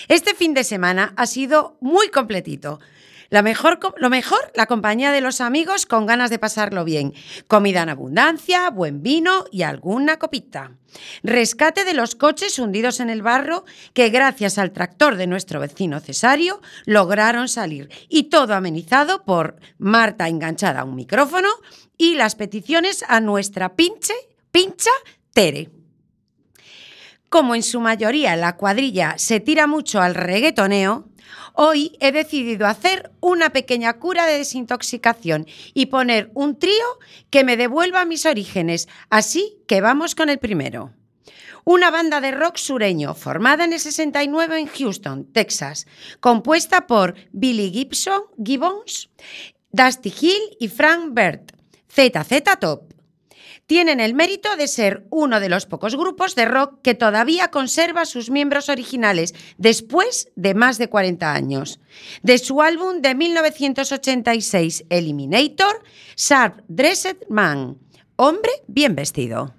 Este 0.07 0.33
fin 0.33 0.55
de 0.55 0.63
semana 0.63 1.13
ha 1.17 1.27
sido 1.27 1.77
muy 1.81 2.09
completito. 2.09 2.79
La 3.29 3.43
mejor, 3.43 3.79
lo 3.97 4.09
mejor, 4.09 4.51
la 4.55 4.65
compañía 4.65 5.11
de 5.11 5.21
los 5.21 5.39
amigos 5.39 5.85
con 5.85 6.07
ganas 6.07 6.31
de 6.31 6.39
pasarlo 6.39 6.83
bien. 6.83 7.13
Comida 7.47 7.83
en 7.83 7.89
abundancia, 7.89 8.69
buen 8.71 9.03
vino 9.03 9.45
y 9.51 9.61
alguna 9.61 10.17
copita. 10.17 10.71
Rescate 11.21 11.85
de 11.85 11.93
los 11.93 12.15
coches 12.15 12.57
hundidos 12.57 12.99
en 12.99 13.11
el 13.11 13.21
barro 13.21 13.65
que 13.93 14.09
gracias 14.09 14.57
al 14.57 14.71
tractor 14.71 15.15
de 15.15 15.27
nuestro 15.27 15.59
vecino 15.59 15.99
Cesario 15.99 16.59
lograron 16.85 17.49
salir. 17.49 17.89
Y 18.09 18.23
todo 18.23 18.55
amenizado 18.55 19.23
por 19.23 19.57
Marta 19.77 20.27
enganchada 20.27 20.81
a 20.81 20.85
un 20.85 20.95
micrófono 20.95 21.49
y 21.97 22.15
las 22.15 22.33
peticiones 22.33 23.05
a 23.07 23.21
nuestra 23.21 23.75
pinche, 23.75 24.13
pincha 24.51 24.91
Tere. 25.33 25.69
Como 27.29 27.53
en 27.53 27.61
su 27.61 27.79
mayoría 27.79 28.35
la 28.35 28.57
cuadrilla 28.57 29.19
se 29.19 29.39
tira 29.39 29.67
mucho 29.67 30.01
al 30.01 30.15
reggaetoneo, 30.15 31.08
hoy 31.61 31.97
he 31.99 32.13
decidido 32.13 32.67
hacer 32.67 33.11
una 33.19 33.49
pequeña 33.49 33.99
cura 33.99 34.25
de 34.25 34.37
desintoxicación 34.37 35.45
y 35.73 35.87
poner 35.87 36.31
un 36.33 36.57
trío 36.57 36.85
que 37.29 37.43
me 37.43 37.57
devuelva 37.57 38.05
mis 38.05 38.25
orígenes. 38.25 38.87
Así 39.09 39.57
que 39.67 39.81
vamos 39.81 40.15
con 40.15 40.29
el 40.29 40.39
primero. 40.39 40.93
Una 41.65 41.91
banda 41.91 42.21
de 42.21 42.31
rock 42.31 42.55
sureño 42.55 43.13
formada 43.13 43.65
en 43.65 43.73
el 43.73 43.79
69 43.81 44.57
en 44.57 44.67
Houston, 44.67 45.25
Texas, 45.33 45.85
compuesta 46.21 46.87
por 46.87 47.15
Billy 47.33 47.71
Gibson, 47.71 48.21
Gibbons, 48.41 49.09
Dusty 49.73 50.13
Hill 50.17 50.57
y 50.61 50.69
Frank 50.69 51.13
Bert, 51.13 51.51
ZZ 51.91 52.41
Top 52.61 52.88
tienen 53.69 53.99
el 53.99 54.15
mérito 54.15 54.55
de 54.55 54.67
ser 54.67 55.05
uno 55.11 55.39
de 55.39 55.47
los 55.47 55.67
pocos 55.67 55.95
grupos 55.95 56.33
de 56.33 56.45
rock 56.45 56.81
que 56.81 56.95
todavía 56.95 57.51
conserva 57.51 58.05
sus 58.05 58.31
miembros 58.31 58.67
originales 58.67 59.35
después 59.59 60.31
de 60.35 60.55
más 60.55 60.79
de 60.79 60.89
40 60.89 61.31
años. 61.31 61.79
De 62.23 62.39
su 62.39 62.63
álbum 62.63 63.01
de 63.01 63.13
1986 63.13 64.85
Eliminator, 64.89 65.83
Sharp 66.17 66.61
Dressed 66.67 67.17
Man, 67.29 67.77
hombre 68.15 68.51
bien 68.65 68.95
vestido. 68.95 69.53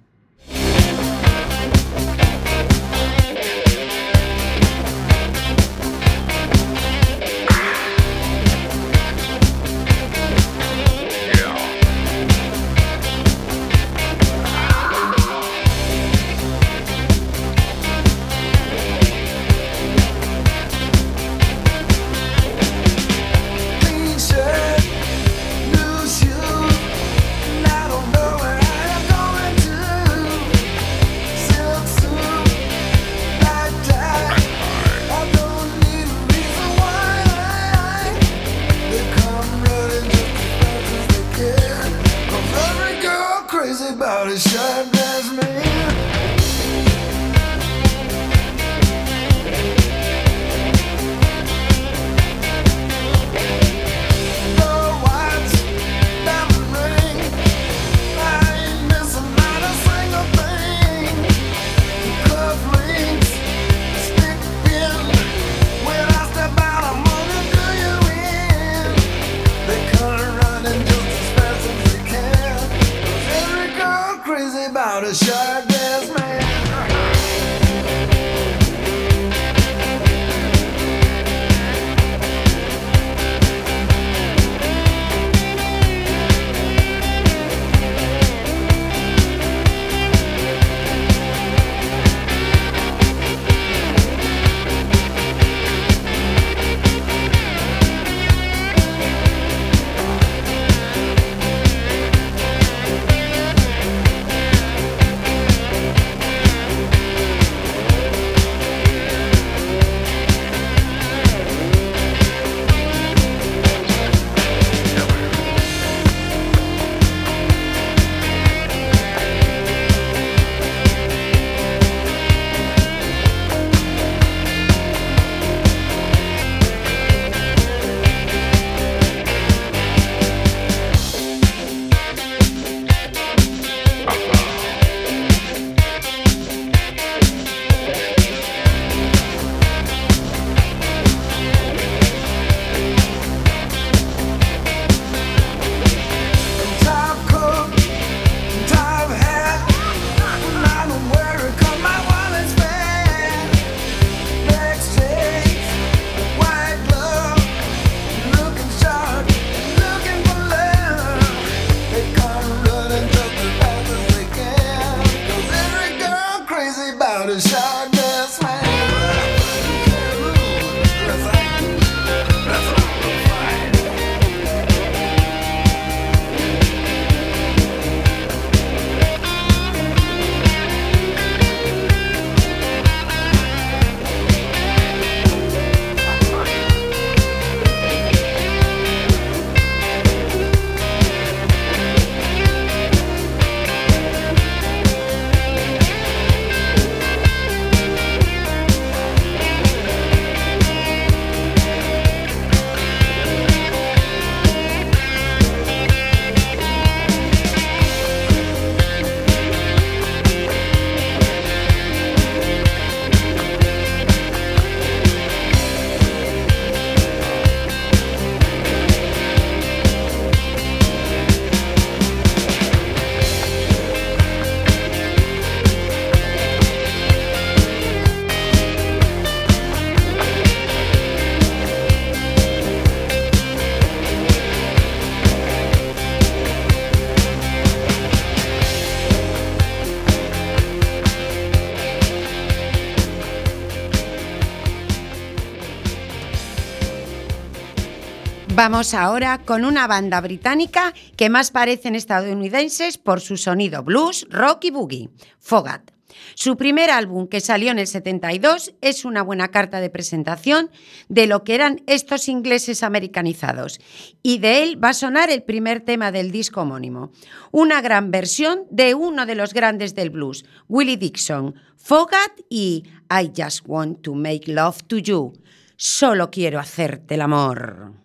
Vamos 248.53 248.93
ahora 248.93 249.39
con 249.45 249.63
una 249.63 249.87
banda 249.87 250.19
británica 250.19 250.93
que 251.15 251.29
más 251.29 251.51
parecen 251.51 251.95
estadounidenses 251.95 252.97
por 252.97 253.21
su 253.21 253.37
sonido 253.37 253.81
blues, 253.81 254.27
rock 254.29 254.65
y 254.65 254.71
boogie, 254.71 255.09
Fogat. 255.39 255.91
Su 256.35 256.57
primer 256.57 256.91
álbum, 256.91 257.27
que 257.27 257.39
salió 257.39 257.71
en 257.71 257.79
el 257.79 257.87
72, 257.87 258.75
es 258.81 259.05
una 259.05 259.23
buena 259.23 259.47
carta 259.47 259.79
de 259.79 259.89
presentación 259.89 260.69
de 261.07 261.27
lo 261.27 261.45
que 261.45 261.55
eran 261.55 261.81
estos 261.87 262.27
ingleses 262.27 262.83
americanizados. 262.83 263.79
Y 264.21 264.39
de 264.39 264.63
él 264.63 264.83
va 264.83 264.89
a 264.89 264.93
sonar 264.93 265.29
el 265.29 265.43
primer 265.43 265.79
tema 265.79 266.11
del 266.11 266.31
disco 266.31 266.61
homónimo. 266.61 267.11
Una 267.51 267.81
gran 267.81 268.11
versión 268.11 268.65
de 268.69 268.95
uno 268.95 269.25
de 269.25 269.35
los 269.35 269.53
grandes 269.53 269.95
del 269.95 270.09
blues, 270.09 270.43
Willie 270.67 270.97
Dixon, 270.97 271.55
Fogat 271.77 272.41
y 272.49 272.83
I 273.09 273.31
Just 273.35 273.61
Want 273.65 274.01
to 274.01 274.13
Make 274.13 274.43
Love 274.47 274.83
to 274.87 274.97
You. 274.97 275.33
Solo 275.77 276.29
quiero 276.29 276.59
hacerte 276.59 277.15
el 277.15 277.21
amor. 277.21 278.00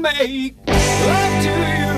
Wanna 0.00 0.16
make 0.16 0.54
love 0.66 1.42
to 1.42 1.50
you. 1.50 1.94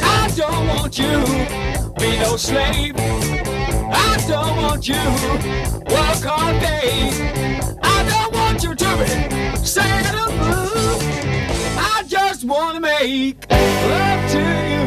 I 0.00 0.30
don't 0.36 0.66
want 0.68 0.98
you 0.98 1.24
be 1.98 2.18
no 2.18 2.36
slave. 2.36 2.94
I 2.96 4.24
don't 4.28 4.56
want 4.62 4.88
you 4.88 5.02
work 5.90 6.26
all 6.26 6.52
day. 6.60 7.10
I 7.82 8.04
don't 8.08 8.32
want 8.34 8.62
you 8.62 8.74
to 8.74 8.96
be 8.98 9.66
sad 9.66 10.14
or 10.14 10.28
blue. 10.38 10.98
I 11.76 12.04
just 12.06 12.44
wanna 12.44 12.80
make 12.80 13.50
love 13.50 14.30
to 14.32 14.38
you. 14.38 14.77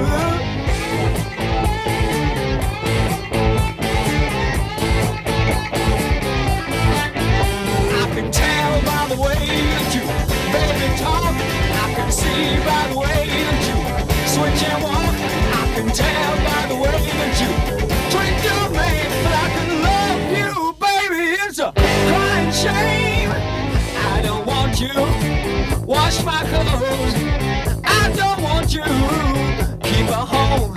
Talk. 10.97 11.35
I 11.83 11.93
can 11.95 12.11
see 12.11 12.57
by 12.65 12.87
the 12.91 12.97
way 12.99 13.27
that 13.47 13.61
you 13.67 13.77
switch 14.33 14.63
and 14.69 14.83
walk. 14.83 15.15
I 15.59 15.63
can 15.75 15.87
tell 16.01 16.31
by 16.49 16.61
the 16.71 16.75
way 16.75 16.99
that 17.19 17.33
you 17.41 17.51
treat 18.11 18.37
your 18.47 18.65
man. 18.77 19.07
But 19.23 19.33
I 19.43 19.47
can 19.55 19.69
love 19.89 20.23
you, 20.39 20.51
baby. 20.85 21.23
It's 21.45 21.59
a 21.59 21.71
crying 21.75 22.51
shame. 22.51 23.31
I 24.13 24.21
don't 24.21 24.45
want 24.45 24.79
you 24.79 24.93
wash 25.85 26.23
my 26.23 26.43
clothes. 26.51 27.15
I 27.83 28.11
don't 28.15 28.41
want 28.41 28.73
you 28.73 28.83
keep 29.83 30.07
a 30.09 30.23
home. 30.33 30.73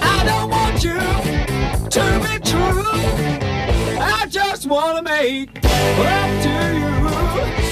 I 0.00 0.24
don't 0.24 0.50
want 0.50 0.82
you 0.82 0.98
to 1.96 2.04
be 2.24 2.34
true. 2.50 2.84
I 4.00 4.26
just 4.28 4.66
wanna 4.66 5.02
make 5.02 5.62
love 5.64 6.42
to 6.44 7.60
you. 7.60 7.65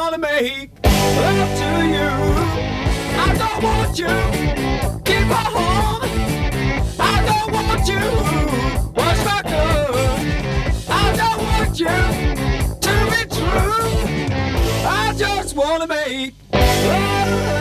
Wanna 0.00 0.18
make 0.18 0.70
love 0.84 1.52
to 1.60 1.70
you. 1.94 2.10
I 3.24 3.28
don't 3.40 3.62
want 3.64 3.98
you 3.98 4.14
keep 5.08 5.28
a 5.40 5.44
home. 5.56 6.02
I 7.00 7.16
don't 7.28 7.50
want 7.56 7.82
you 7.92 8.04
wash 8.98 9.20
my 9.30 9.40
clothes. 9.50 10.88
I 10.88 11.06
don't 11.20 11.40
want 11.48 11.80
you 11.84 11.96
to 12.86 12.94
be 13.12 13.20
true. 13.38 13.82
I 14.86 15.14
just 15.16 15.56
wanna 15.56 15.88
make 15.88 16.34
love. 16.52 17.57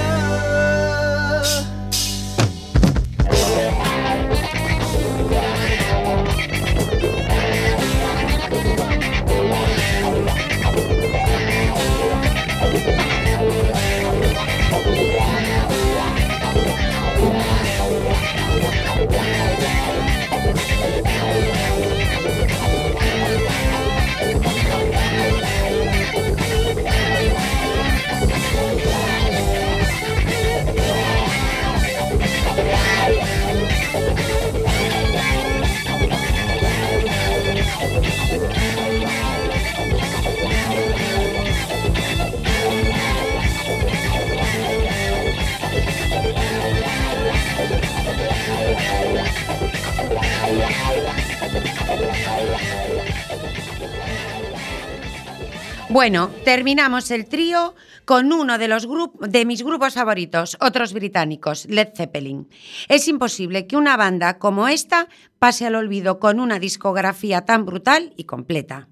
Bueno, 55.89 56.29
terminamos 56.43 57.11
el 57.11 57.29
trío 57.29 57.73
con 58.03 58.33
uno 58.33 58.57
de, 58.57 59.45
mis 59.45 59.63
grupos 59.63 59.93
favoritos, 59.93 60.57
otros 60.59 60.91
británicos, 60.91 61.65
Led 61.69 61.89
Zeppelin. 61.95 62.49
Es 62.89 63.07
imposible 63.07 63.67
que 63.67 63.77
una 63.77 63.95
banda 63.95 64.37
como 64.37 64.67
esta 64.67 65.07
pase 65.39 65.65
al 65.65 65.75
olvido 65.75 66.19
con 66.19 66.41
una 66.41 66.59
discografía 66.59 67.45
tan 67.45 67.65
brutal 67.65 68.13
y 68.17 68.25
completa. 68.25 68.89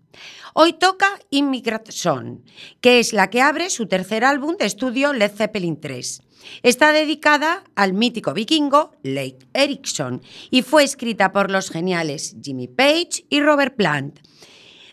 Hoy 0.53 0.71
toca 0.71 1.07
Immigrant 1.31 1.91
Song, 1.91 2.39
que 2.79 2.99
es 2.99 3.11
la 3.11 3.29
que 3.29 3.41
abre 3.41 3.69
su 3.69 3.87
tercer 3.87 4.23
álbum 4.23 4.55
de 4.55 4.65
estudio 4.65 5.11
Led 5.11 5.33
Zeppelin 5.35 5.81
3. 5.81 6.21
Está 6.63 6.93
dedicada 6.93 7.65
al 7.75 7.93
mítico 7.93 8.33
vikingo 8.33 8.91
Leif 9.03 9.35
Erikson 9.53 10.21
y 10.49 10.61
fue 10.61 10.85
escrita 10.85 11.33
por 11.33 11.51
los 11.51 11.69
geniales 11.69 12.37
Jimmy 12.41 12.69
Page 12.69 13.25
y 13.29 13.41
Robert 13.41 13.75
Plant. 13.75 14.19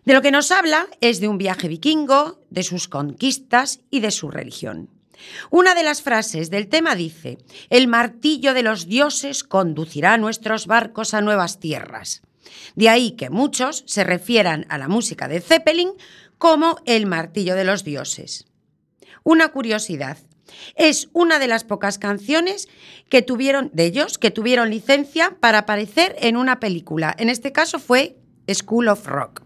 De 0.04 0.14
lo 0.14 0.22
que 0.22 0.32
nos 0.32 0.50
habla 0.50 0.88
es 1.00 1.20
de 1.20 1.28
un 1.28 1.38
viaje 1.38 1.68
vikingo, 1.68 2.40
de 2.50 2.64
sus 2.64 2.88
conquistas 2.88 3.80
y 3.90 4.00
de 4.00 4.10
su 4.10 4.30
religión. 4.30 4.90
Una 5.50 5.76
de 5.76 5.84
las 5.84 6.02
frases 6.02 6.50
del 6.50 6.68
tema 6.68 6.96
dice, 6.96 7.38
el 7.70 7.86
martillo 7.86 8.54
de 8.54 8.64
los 8.64 8.86
dioses 8.86 9.44
conducirá 9.44 10.18
nuestros 10.18 10.66
barcos 10.66 11.14
a 11.14 11.20
nuevas 11.20 11.60
tierras. 11.60 12.22
De 12.74 12.88
ahí 12.88 13.12
que 13.12 13.30
muchos 13.30 13.84
se 13.86 14.02
refieran 14.02 14.66
a 14.68 14.78
la 14.78 14.88
música 14.88 15.28
de 15.28 15.40
Zeppelin 15.40 15.92
como 16.36 16.78
el 16.84 17.06
martillo 17.06 17.54
de 17.54 17.64
los 17.64 17.84
dioses. 17.84 18.46
Una 19.22 19.50
curiosidad. 19.50 20.18
Es 20.74 21.08
una 21.12 21.38
de 21.38 21.46
las 21.46 21.62
pocas 21.62 21.98
canciones 21.98 22.68
que 23.08 23.22
tuvieron 23.22 23.70
de 23.72 23.84
ellos 23.84 24.18
que 24.18 24.32
tuvieron 24.32 24.70
licencia 24.70 25.36
para 25.38 25.58
aparecer 25.58 26.16
en 26.18 26.36
una 26.36 26.58
película. 26.58 27.14
En 27.16 27.28
este 27.28 27.52
caso 27.52 27.78
fue 27.78 28.16
School 28.48 28.88
of 28.88 29.06
Rock. 29.06 29.41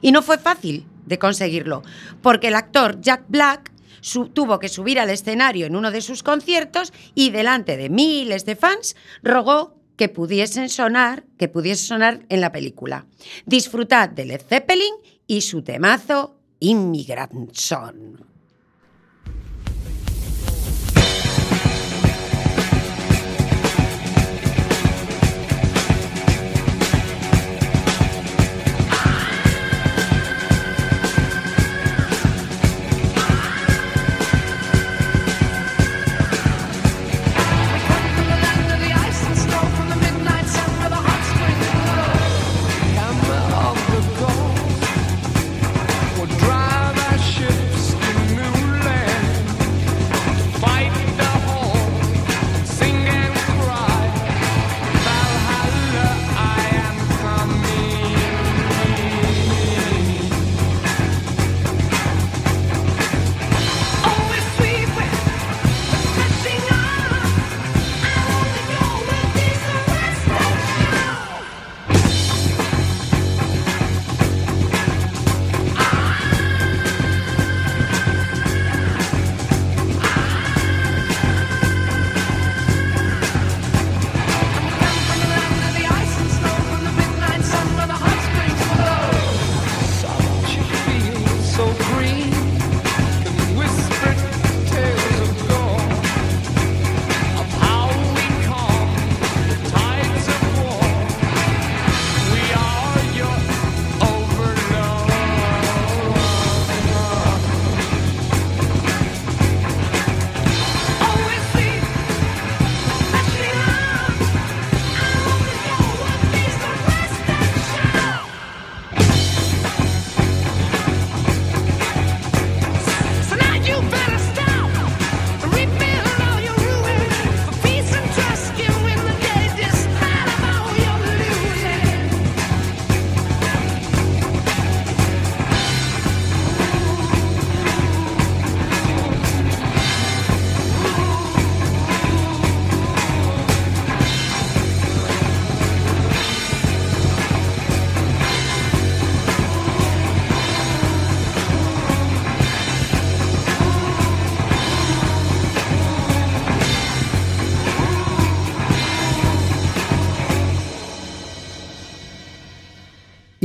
Y 0.00 0.12
no 0.12 0.22
fue 0.22 0.38
fácil 0.38 0.86
de 1.06 1.18
conseguirlo, 1.18 1.82
porque 2.22 2.48
el 2.48 2.54
actor 2.54 3.00
Jack 3.00 3.24
Black 3.28 3.72
tuvo 4.32 4.58
que 4.58 4.68
subir 4.68 4.98
al 5.00 5.10
escenario 5.10 5.66
en 5.66 5.76
uno 5.76 5.90
de 5.90 6.00
sus 6.00 6.22
conciertos 6.22 6.92
y 7.14 7.30
delante 7.30 7.76
de 7.76 7.88
miles 7.88 8.44
de 8.44 8.56
fans 8.56 8.96
rogó 9.22 9.74
que 9.96 10.08
pudiesen 10.08 10.68
sonar, 10.68 11.24
que 11.38 11.48
pudiese 11.48 11.84
sonar 11.84 12.24
en 12.28 12.40
la 12.40 12.52
película. 12.52 13.06
Disfrutad 13.46 14.08
de 14.08 14.26
Led 14.26 14.42
Zeppelin 14.48 14.94
y 15.26 15.40
su 15.40 15.62
temazo 15.62 16.38
Immigrant 16.60 17.52
Song. 17.52 18.27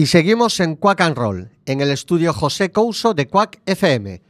Y 0.03 0.07
seguimos 0.07 0.59
en 0.59 0.75
Quack 0.75 0.99
and 0.99 1.15
Roll, 1.15 1.49
en 1.65 1.79
el 1.79 1.89
estudio 1.89 2.33
José 2.33 2.73
Couso 2.73 3.13
de 3.13 3.29
Quack 3.29 3.61
FM. 3.65 4.21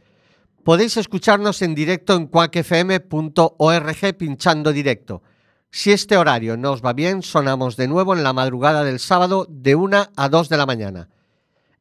Podéis 0.62 0.96
escucharnos 0.96 1.62
en 1.62 1.74
directo 1.74 2.14
en 2.14 2.28
quackfm.org 2.28 3.96
pinchando 4.16 4.72
directo. 4.72 5.24
Si 5.72 5.90
este 5.90 6.16
horario 6.16 6.56
no 6.56 6.70
os 6.70 6.80
va 6.80 6.92
bien, 6.92 7.22
sonamos 7.22 7.76
de 7.76 7.88
nuevo 7.88 8.14
en 8.14 8.22
la 8.22 8.32
madrugada 8.32 8.84
del 8.84 9.00
sábado 9.00 9.48
de 9.50 9.74
1 9.74 10.10
a 10.14 10.28
2 10.28 10.48
de 10.48 10.56
la 10.56 10.66
mañana. 10.66 11.08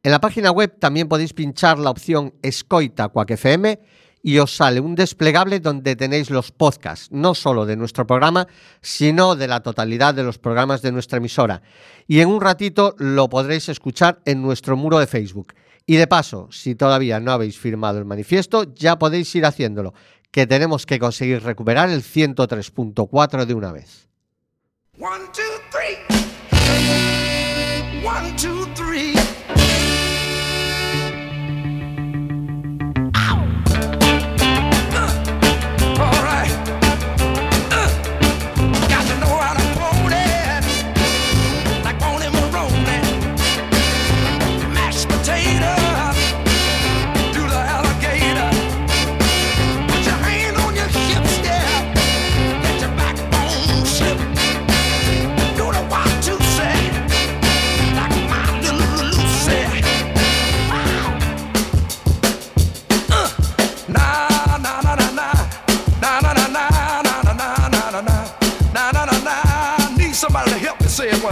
En 0.01 0.09
la 0.09 0.19
página 0.19 0.49
web 0.49 0.75
también 0.79 1.07
podéis 1.07 1.33
pinchar 1.33 1.77
la 1.77 1.91
opción 1.91 2.33
Escoita 2.41 3.09
Quack 3.09 3.29
FM 3.29 3.79
y 4.23 4.39
os 4.39 4.55
sale 4.55 4.79
un 4.79 4.95
desplegable 4.95 5.59
donde 5.59 5.97
tenéis 5.97 6.29
los 6.29 6.51
podcasts, 6.51 7.11
no 7.11 7.35
solo 7.35 7.65
de 7.65 7.75
nuestro 7.75 8.07
programa, 8.07 8.47
sino 8.81 9.35
de 9.35 9.49
la 9.49 9.59
totalidad 9.59 10.15
de 10.15 10.23
los 10.23 10.39
programas 10.39 10.81
de 10.81 10.93
nuestra 10.93 11.17
emisora. 11.17 11.61
Y 12.07 12.21
en 12.21 12.29
un 12.29 12.39
ratito 12.39 12.95
lo 12.97 13.29
podréis 13.29 13.67
escuchar 13.67 14.21
en 14.25 14.41
nuestro 14.41 14.77
muro 14.77 14.97
de 14.97 15.07
Facebook. 15.07 15.53
Y 15.85 15.97
de 15.97 16.07
paso, 16.07 16.47
si 16.51 16.75
todavía 16.75 17.19
no 17.19 17.33
habéis 17.33 17.59
firmado 17.59 17.99
el 17.99 18.05
manifiesto, 18.05 18.73
ya 18.73 18.97
podéis 18.97 19.35
ir 19.35 19.45
haciéndolo, 19.45 19.93
que 20.31 20.47
tenemos 20.47 20.85
que 20.85 20.99
conseguir 20.99 21.43
recuperar 21.43 21.89
el 21.89 22.01
103.4 22.01 23.45
de 23.45 23.53
una 23.53 23.73
vez. 23.73 24.07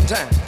sometime. 0.07 0.40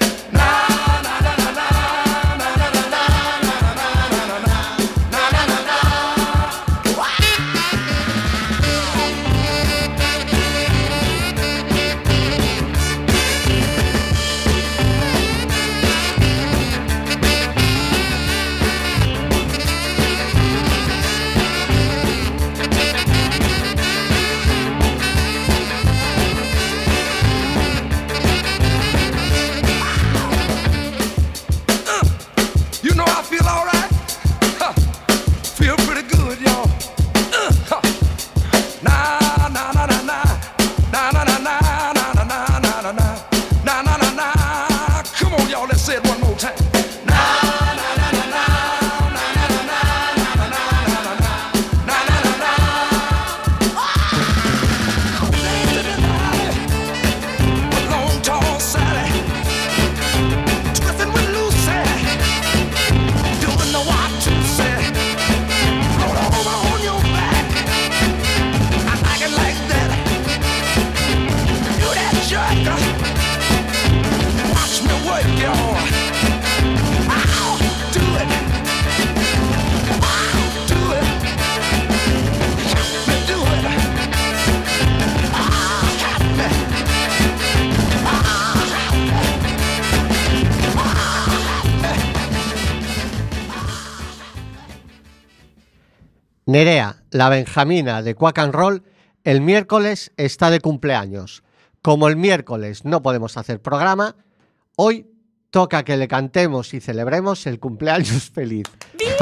La 97.24 97.30
Benjamina 97.30 98.02
de 98.02 98.16
Quack 98.16 98.38
and 98.40 98.54
Roll, 98.54 98.84
el 99.24 99.40
miércoles 99.40 100.12
está 100.18 100.50
de 100.50 100.60
cumpleaños. 100.60 101.42
Como 101.82 102.10
el 102.10 102.18
miércoles 102.18 102.84
no 102.84 103.02
podemos 103.02 103.38
hacer 103.38 103.62
programa, 103.62 104.18
hoy 104.76 105.08
toca 105.50 105.86
que 105.86 105.96
le 105.96 106.10
cantemos 106.10 106.74
y 106.74 106.82
celebremos 106.82 107.48
el 107.48 107.62
cumpleaños 107.62 108.30
feliz. 108.30 108.66
Bien 109.00 109.14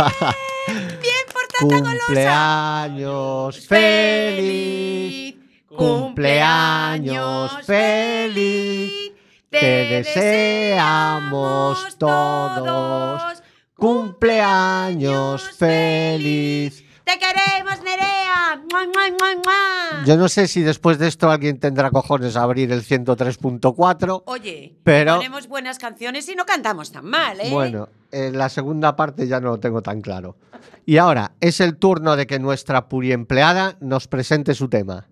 por 1.31 1.45
Tata 1.47 1.61
Golosa. 1.61 1.99
cumpleaños 2.07 3.67
feliz, 3.67 5.35
cumpleaños 5.67 7.51
feliz, 7.67 9.11
te 9.47 9.67
deseamos 9.91 11.77
todos. 11.99 13.43
Cumpleaños 13.75 15.43
feliz. 15.51 16.90
Te 17.05 17.13
queremos, 17.17 17.81
Nerea. 17.83 18.61
¡Mua, 18.69 18.85
mua, 18.85 19.09
mua, 19.19 19.35
mua! 19.43 20.05
Yo 20.05 20.17
no 20.17 20.27
sé 20.29 20.47
si 20.47 20.61
después 20.61 20.99
de 20.99 21.07
esto 21.07 21.29
alguien 21.31 21.59
tendrá 21.59 21.89
cojones 21.89 22.35
a 22.35 22.43
abrir 22.43 22.71
el 22.71 22.83
103.4. 22.83 24.23
Oye, 24.25 24.75
Pero- 24.83 25.15
ponemos 25.17 25.47
buenas 25.47 25.79
canciones 25.79 26.29
y 26.29 26.35
no 26.35 26.45
cantamos 26.45 26.91
tan 26.91 27.05
mal, 27.05 27.39
¿eh? 27.41 27.49
Bueno, 27.51 27.89
en 28.11 28.37
la 28.37 28.49
segunda 28.49 28.95
parte 28.95 29.27
ya 29.27 29.39
no 29.39 29.49
lo 29.49 29.59
tengo 29.59 29.81
tan 29.81 30.01
claro. 30.01 30.37
Y 30.85 30.97
ahora 30.97 31.31
es 31.39 31.59
el 31.59 31.77
turno 31.77 32.15
de 32.15 32.27
que 32.27 32.39
nuestra 32.39 32.87
puriempleada 32.87 33.77
nos 33.81 34.07
presente 34.07 34.53
su 34.53 34.69
tema. 34.69 35.07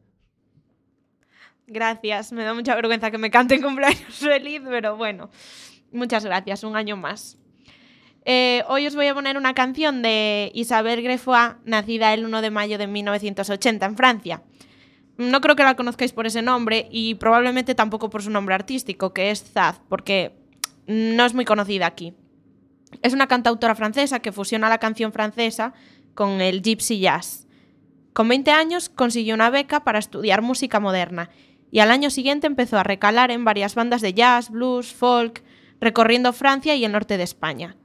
Gracias, 1.67 2.31
me 2.31 2.43
da 2.43 2.53
mucha 2.53 2.75
vergüenza 2.75 3.11
que 3.11 3.17
me 3.17 3.29
canten 3.29 3.61
cumpleaños 3.61 4.01
feliz, 4.15 4.61
pero 4.67 4.95
bueno, 4.97 5.29
muchas 5.91 6.25
gracias, 6.25 6.63
un 6.63 6.75
año 6.75 6.97
más. 6.97 7.37
Eh, 8.25 8.63
hoy 8.67 8.85
os 8.85 8.95
voy 8.95 9.07
a 9.07 9.13
poner 9.13 9.37
una 9.37 9.53
canción 9.53 10.01
de 10.01 10.51
Isabel 10.53 11.01
Grefois, 11.01 11.55
nacida 11.65 12.13
el 12.13 12.25
1 12.25 12.41
de 12.41 12.51
mayo 12.51 12.77
de 12.77 12.87
1980 12.87 13.85
en 13.85 13.97
Francia. 13.97 14.43
No 15.17 15.41
creo 15.41 15.55
que 15.55 15.63
la 15.63 15.75
conozcáis 15.75 16.13
por 16.13 16.27
ese 16.27 16.41
nombre 16.41 16.87
y 16.91 17.15
probablemente 17.15 17.75
tampoco 17.75 18.09
por 18.09 18.23
su 18.23 18.29
nombre 18.29 18.55
artístico, 18.55 19.13
que 19.13 19.31
es 19.31 19.43
Zaz, 19.43 19.81
porque 19.89 20.37
no 20.87 21.25
es 21.25 21.33
muy 21.33 21.45
conocida 21.45 21.85
aquí. 21.85 22.13
Es 23.01 23.13
una 23.13 23.27
cantautora 23.27 23.75
francesa 23.75 24.19
que 24.19 24.31
fusiona 24.31 24.69
la 24.69 24.79
canción 24.79 25.11
francesa 25.11 25.73
con 26.15 26.41
el 26.41 26.61
gypsy 26.61 26.99
jazz. 26.99 27.47
Con 28.13 28.27
20 28.27 28.51
años 28.51 28.89
consiguió 28.89 29.35
una 29.35 29.49
beca 29.49 29.83
para 29.83 29.99
estudiar 29.99 30.41
música 30.41 30.79
moderna 30.79 31.29
y 31.71 31.79
al 31.79 31.91
año 31.91 32.09
siguiente 32.09 32.47
empezó 32.47 32.77
a 32.77 32.83
recalar 32.83 33.31
en 33.31 33.45
varias 33.45 33.75
bandas 33.75 34.01
de 34.01 34.13
jazz, 34.13 34.49
blues, 34.49 34.93
folk, 34.93 35.43
recorriendo 35.79 36.33
Francia 36.33 36.75
y 36.75 36.83
el 36.83 36.91
norte 36.91 37.17
de 37.17 37.23
España. 37.23 37.77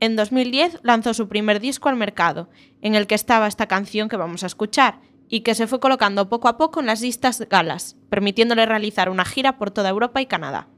En 0.00 0.14
2010 0.14 0.78
lanzó 0.82 1.12
su 1.12 1.28
primer 1.28 1.60
disco 1.60 1.88
al 1.88 1.96
mercado, 1.96 2.48
en 2.82 2.94
el 2.94 3.06
que 3.06 3.14
estaba 3.14 3.48
esta 3.48 3.66
canción 3.66 4.08
que 4.08 4.16
vamos 4.16 4.44
a 4.44 4.46
escuchar, 4.46 5.00
y 5.28 5.40
que 5.40 5.54
se 5.54 5.66
fue 5.66 5.80
colocando 5.80 6.28
poco 6.28 6.48
a 6.48 6.56
poco 6.56 6.80
en 6.80 6.86
las 6.86 7.00
listas 7.00 7.40
galas, 7.48 7.96
permitiéndole 8.08 8.64
realizar 8.64 9.10
una 9.10 9.24
gira 9.24 9.58
por 9.58 9.70
toda 9.70 9.90
Europa 9.90 10.20
y 10.20 10.26
Canadá. 10.26 10.68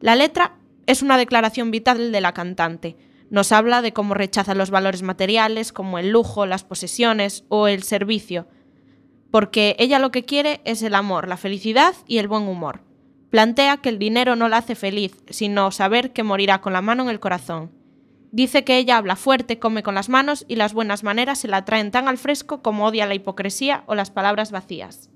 La 0.00 0.14
letra 0.14 0.58
es 0.86 1.02
una 1.02 1.18
declaración 1.18 1.70
vital 1.70 2.12
de 2.12 2.20
la 2.20 2.32
cantante. 2.32 2.96
Nos 3.30 3.52
habla 3.52 3.82
de 3.82 3.92
cómo 3.92 4.14
rechaza 4.14 4.54
los 4.54 4.70
valores 4.70 5.02
materiales 5.02 5.72
como 5.72 5.98
el 5.98 6.10
lujo, 6.10 6.46
las 6.46 6.64
posesiones 6.64 7.44
o 7.48 7.66
el 7.66 7.82
servicio, 7.82 8.46
porque 9.30 9.76
ella 9.78 9.98
lo 9.98 10.10
que 10.10 10.24
quiere 10.24 10.60
es 10.64 10.82
el 10.82 10.94
amor, 10.94 11.28
la 11.28 11.36
felicidad 11.36 11.94
y 12.06 12.18
el 12.18 12.28
buen 12.28 12.44
humor. 12.44 12.82
Plantea 13.30 13.78
que 13.78 13.90
el 13.90 13.98
dinero 13.98 14.36
no 14.36 14.48
la 14.48 14.58
hace 14.58 14.74
feliz, 14.74 15.22
sino 15.28 15.70
saber 15.70 16.12
que 16.12 16.22
morirá 16.22 16.62
con 16.62 16.72
la 16.72 16.80
mano 16.80 17.02
en 17.02 17.10
el 17.10 17.20
corazón. 17.20 17.77
Dice 18.30 18.62
que 18.62 18.76
ella 18.76 18.98
habla 18.98 19.16
fuerte, 19.16 19.58
come 19.58 19.82
con 19.82 19.94
las 19.94 20.10
manos 20.10 20.44
y 20.48 20.56
las 20.56 20.74
buenas 20.74 21.02
maneras 21.02 21.38
se 21.38 21.48
la 21.48 21.64
traen 21.64 21.90
tan 21.90 22.08
al 22.08 22.18
fresco 22.18 22.60
como 22.62 22.84
odia 22.84 23.06
la 23.06 23.14
hipocresía 23.14 23.84
o 23.86 23.94
las 23.94 24.10
palabras 24.10 24.50
vacías. 24.50 25.08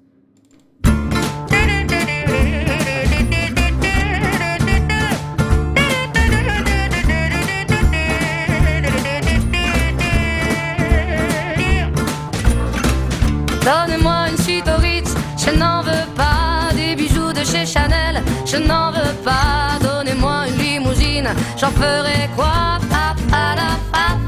Donnez-moi 13.64 14.30
une 14.30 14.38
suite 14.38 14.68
au 14.68 14.80
Ritz, 14.80 15.14
je 15.38 15.50
n'en 15.56 15.82
veux 15.82 16.06
pas 16.16 16.74
des 16.74 16.96
bijoux 16.96 17.32
de 17.32 17.44
chez 17.44 17.64
Chanel, 17.64 18.20
je 18.44 18.56
n'en 18.56 18.90
veux 18.90 19.14
pas. 19.22 19.78
Donnez-moi 19.80 20.48
une 20.48 20.56
limousine, 20.56 21.28
j'en 21.56 21.70
ferai 21.70 22.28
quoi 22.34 22.80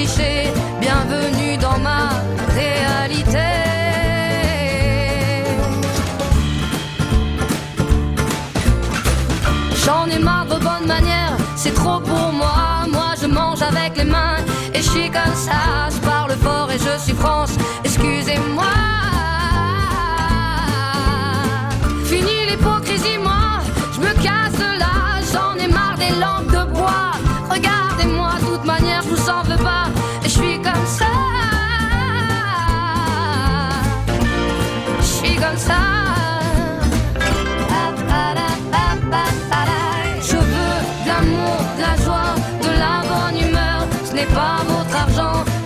Bienvenue 0.00 1.58
dans 1.58 1.78
ma 1.78 2.08
réalité. 2.54 3.38
J'en 9.84 10.06
ai 10.06 10.18
marre 10.18 10.46
de 10.46 10.54
bonnes 10.54 10.86
manières, 10.86 11.36
c'est 11.54 11.74
trop 11.74 12.00
pour 12.00 12.32
moi. 12.32 12.86
Moi 12.90 13.12
je 13.20 13.26
mange 13.26 13.60
avec 13.60 13.98
les 13.98 14.04
mains 14.04 14.38
et 14.72 14.78
je 14.78 14.88
suis 14.88 15.10
comme 15.10 15.34
ça. 15.34 15.90
Je 15.90 15.98
parle 15.98 16.32
fort 16.42 16.70
et 16.70 16.78
je 16.78 16.98
suis 16.98 17.12
France, 17.12 17.52
excusez-moi. 17.84 18.64
Fini 22.06 22.46
l'hypocrisie, 22.48 23.18
moi, 23.22 23.49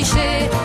affiché 0.00 0.57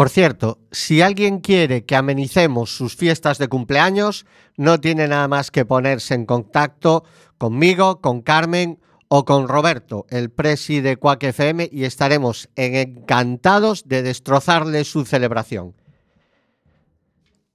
Por 0.00 0.08
cierto, 0.08 0.58
si 0.70 1.02
alguien 1.02 1.40
quiere 1.40 1.84
que 1.84 1.94
amenicemos 1.94 2.74
sus 2.74 2.96
fiestas 2.96 3.36
de 3.36 3.48
cumpleaños, 3.48 4.24
no 4.56 4.80
tiene 4.80 5.06
nada 5.06 5.28
más 5.28 5.50
que 5.50 5.66
ponerse 5.66 6.14
en 6.14 6.24
contacto 6.24 7.04
conmigo, 7.36 8.00
con 8.00 8.22
Carmen 8.22 8.80
o 9.08 9.26
con 9.26 9.46
Roberto, 9.46 10.06
el 10.08 10.30
presi 10.30 10.80
de 10.80 10.96
Quack 10.96 11.24
FM, 11.24 11.68
y 11.70 11.84
estaremos 11.84 12.48
encantados 12.56 13.86
de 13.88 14.00
destrozarle 14.00 14.84
su 14.84 15.04
celebración. 15.04 15.76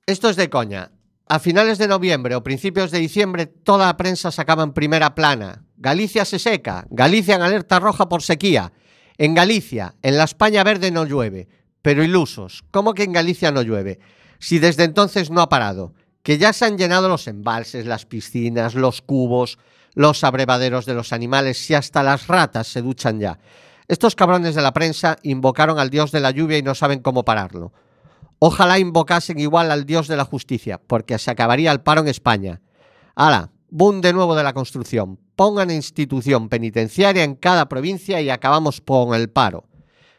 Esto 0.05 0.29
es 0.29 0.35
de 0.35 0.51
coña. 0.51 0.91
A 1.27 1.39
finales 1.39 1.79
de 1.79 1.87
noviembre 1.87 2.35
o 2.35 2.43
principios 2.43 2.91
de 2.91 2.99
diciembre, 2.99 3.47
toda 3.47 3.87
la 3.87 3.97
prensa 3.97 4.29
sacaba 4.29 4.61
en 4.61 4.73
primera 4.73 5.15
plana. 5.15 5.65
Galicia 5.77 6.25
se 6.25 6.37
seca, 6.37 6.85
Galicia 6.91 7.37
en 7.37 7.41
alerta 7.41 7.79
roja 7.79 8.07
por 8.07 8.21
sequía. 8.21 8.71
En 9.17 9.33
Galicia, 9.33 9.95
en 10.03 10.17
la 10.19 10.25
España 10.25 10.63
verde 10.63 10.91
no 10.91 11.05
llueve. 11.05 11.47
Pero 11.85 12.03
ilusos, 12.03 12.63
¿cómo 12.71 12.95
que 12.95 13.03
en 13.03 13.13
Galicia 13.13 13.51
no 13.51 13.61
llueve? 13.61 13.99
Si 14.39 14.57
desde 14.57 14.85
entonces 14.85 15.29
no 15.29 15.39
ha 15.39 15.49
parado, 15.49 15.93
que 16.23 16.39
ya 16.39 16.51
se 16.51 16.65
han 16.65 16.79
llenado 16.79 17.07
los 17.07 17.27
embalses, 17.27 17.85
las 17.85 18.07
piscinas, 18.07 18.73
los 18.73 19.03
cubos, 19.03 19.59
los 19.93 20.23
abrevaderos 20.23 20.87
de 20.87 20.95
los 20.95 21.13
animales 21.13 21.69
y 21.69 21.75
hasta 21.75 22.01
las 22.01 22.25
ratas 22.25 22.65
se 22.65 22.81
duchan 22.81 23.19
ya. 23.19 23.37
Estos 23.87 24.15
cabrones 24.15 24.55
de 24.55 24.63
la 24.63 24.73
prensa 24.73 25.17
invocaron 25.21 25.77
al 25.77 25.91
dios 25.91 26.11
de 26.11 26.21
la 26.21 26.31
lluvia 26.31 26.57
y 26.57 26.63
no 26.63 26.73
saben 26.73 27.01
cómo 27.01 27.23
pararlo. 27.23 27.71
Ojalá 28.39 28.79
invocasen 28.79 29.37
igual 29.37 29.69
al 29.69 29.85
dios 29.85 30.07
de 30.07 30.17
la 30.17 30.25
justicia, 30.25 30.81
porque 30.87 31.19
se 31.19 31.29
acabaría 31.29 31.71
el 31.71 31.81
paro 31.81 32.01
en 32.01 32.07
España. 32.07 32.61
Hala, 33.13 33.51
boom 33.69 34.01
de 34.01 34.11
nuevo 34.11 34.33
de 34.33 34.41
la 34.41 34.53
construcción. 34.53 35.19
Pongan 35.35 35.69
institución 35.69 36.49
penitenciaria 36.49 37.23
en 37.23 37.35
cada 37.35 37.69
provincia 37.69 38.21
y 38.21 38.31
acabamos 38.31 38.81
con 38.81 39.13
el 39.13 39.29
paro. 39.29 39.65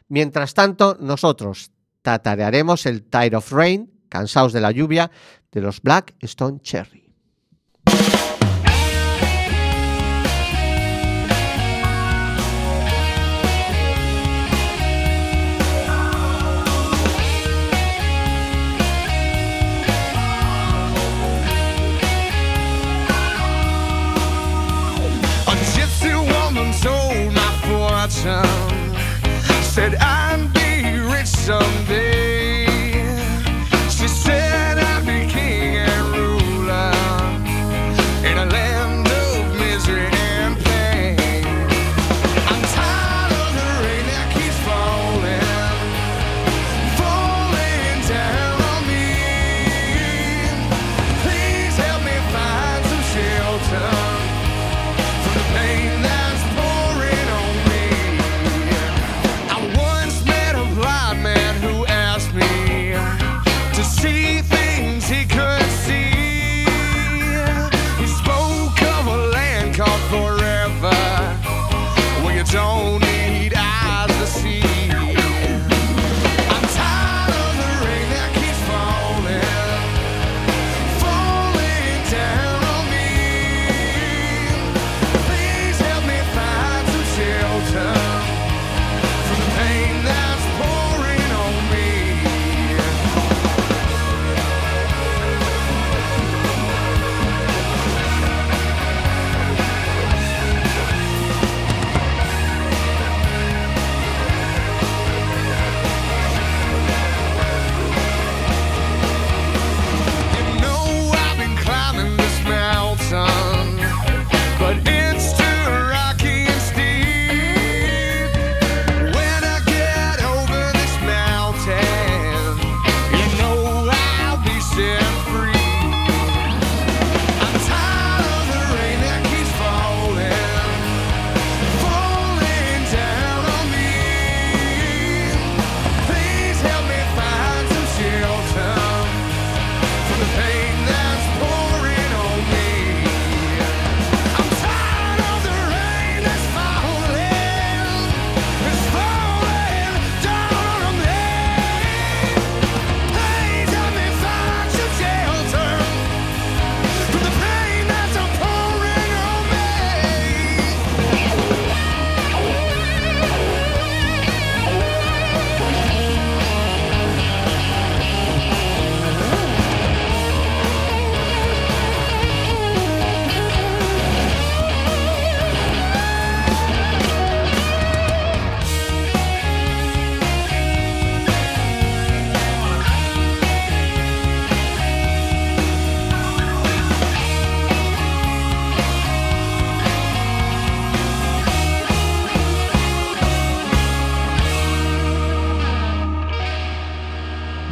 Mientras 0.09 0.53
tanto, 0.53 0.97
nosotros 0.99 1.71
tatarearemos 2.01 2.85
el 2.85 3.03
Tide 3.03 3.35
of 3.35 3.51
Rain, 3.51 3.91
cansados 4.09 4.53
de 4.53 4.61
la 4.61 4.71
lluvia, 4.71 5.11
de 5.51 5.61
los 5.61 5.81
Black 5.81 6.15
Stone 6.21 6.59
Cherry. 6.61 7.07
Said 29.77 29.93
I'd 29.99 30.51
be 30.55 30.97
rich 31.13 31.27
someday. 31.27 32.26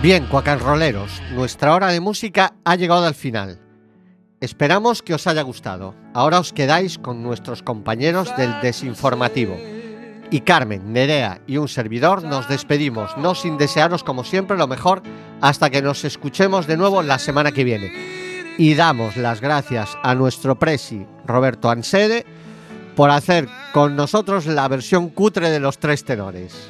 Bien, 0.06 0.28
cuacanroleros, 0.28 1.20
nuestra 1.32 1.74
hora 1.74 1.88
de 1.88 2.00
música 2.00 2.54
ha 2.64 2.76
llegado 2.76 3.08
al 3.08 3.16
final. 3.16 3.60
Esperamos 4.40 5.02
que 5.02 5.16
os 5.16 5.26
haya 5.26 5.42
gustado. 5.42 5.96
Ahora 6.14 6.40
os 6.40 6.54
quedáis 6.54 7.00
con 7.00 7.24
nuestros 7.24 7.64
compañeros 7.64 8.32
del 8.38 8.54
desinformativo. 8.62 9.58
Y 10.30 10.42
Carmen, 10.42 10.94
Nerea 10.94 11.42
y 11.48 11.58
un 11.58 11.68
servidor 11.68 12.24
nos 12.24 12.48
despedimos, 12.48 13.18
no 13.18 13.34
sin 13.34 13.58
desearos 13.58 14.04
como 14.04 14.24
siempre 14.24 14.58
lo 14.58 14.68
mejor 14.68 15.02
hasta 15.42 15.72
que 15.72 15.82
nos 15.82 16.06
escuchemos 16.06 16.68
de 16.68 16.78
nuevo 16.78 17.02
la 17.02 17.18
semana 17.18 17.52
que 17.52 17.64
viene. 17.64 17.92
Y 18.60 18.76
damos 18.76 19.18
las 19.18 19.42
gracias 19.42 19.98
a 20.04 20.14
nuestro 20.14 20.60
presi, 20.60 21.04
Roberto 21.26 21.72
Ansede, 21.72 22.28
por 22.96 23.10
hacer 23.10 23.50
con 23.74 23.96
nosotros 23.96 24.46
la 24.46 24.68
versión 24.68 25.10
cutre 25.10 25.50
de 25.50 25.60
los 25.60 25.80
tres 25.80 26.06
tenores. 26.06 26.70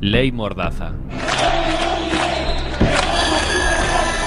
Ley 0.00 0.32
Mordaza. 0.32 0.92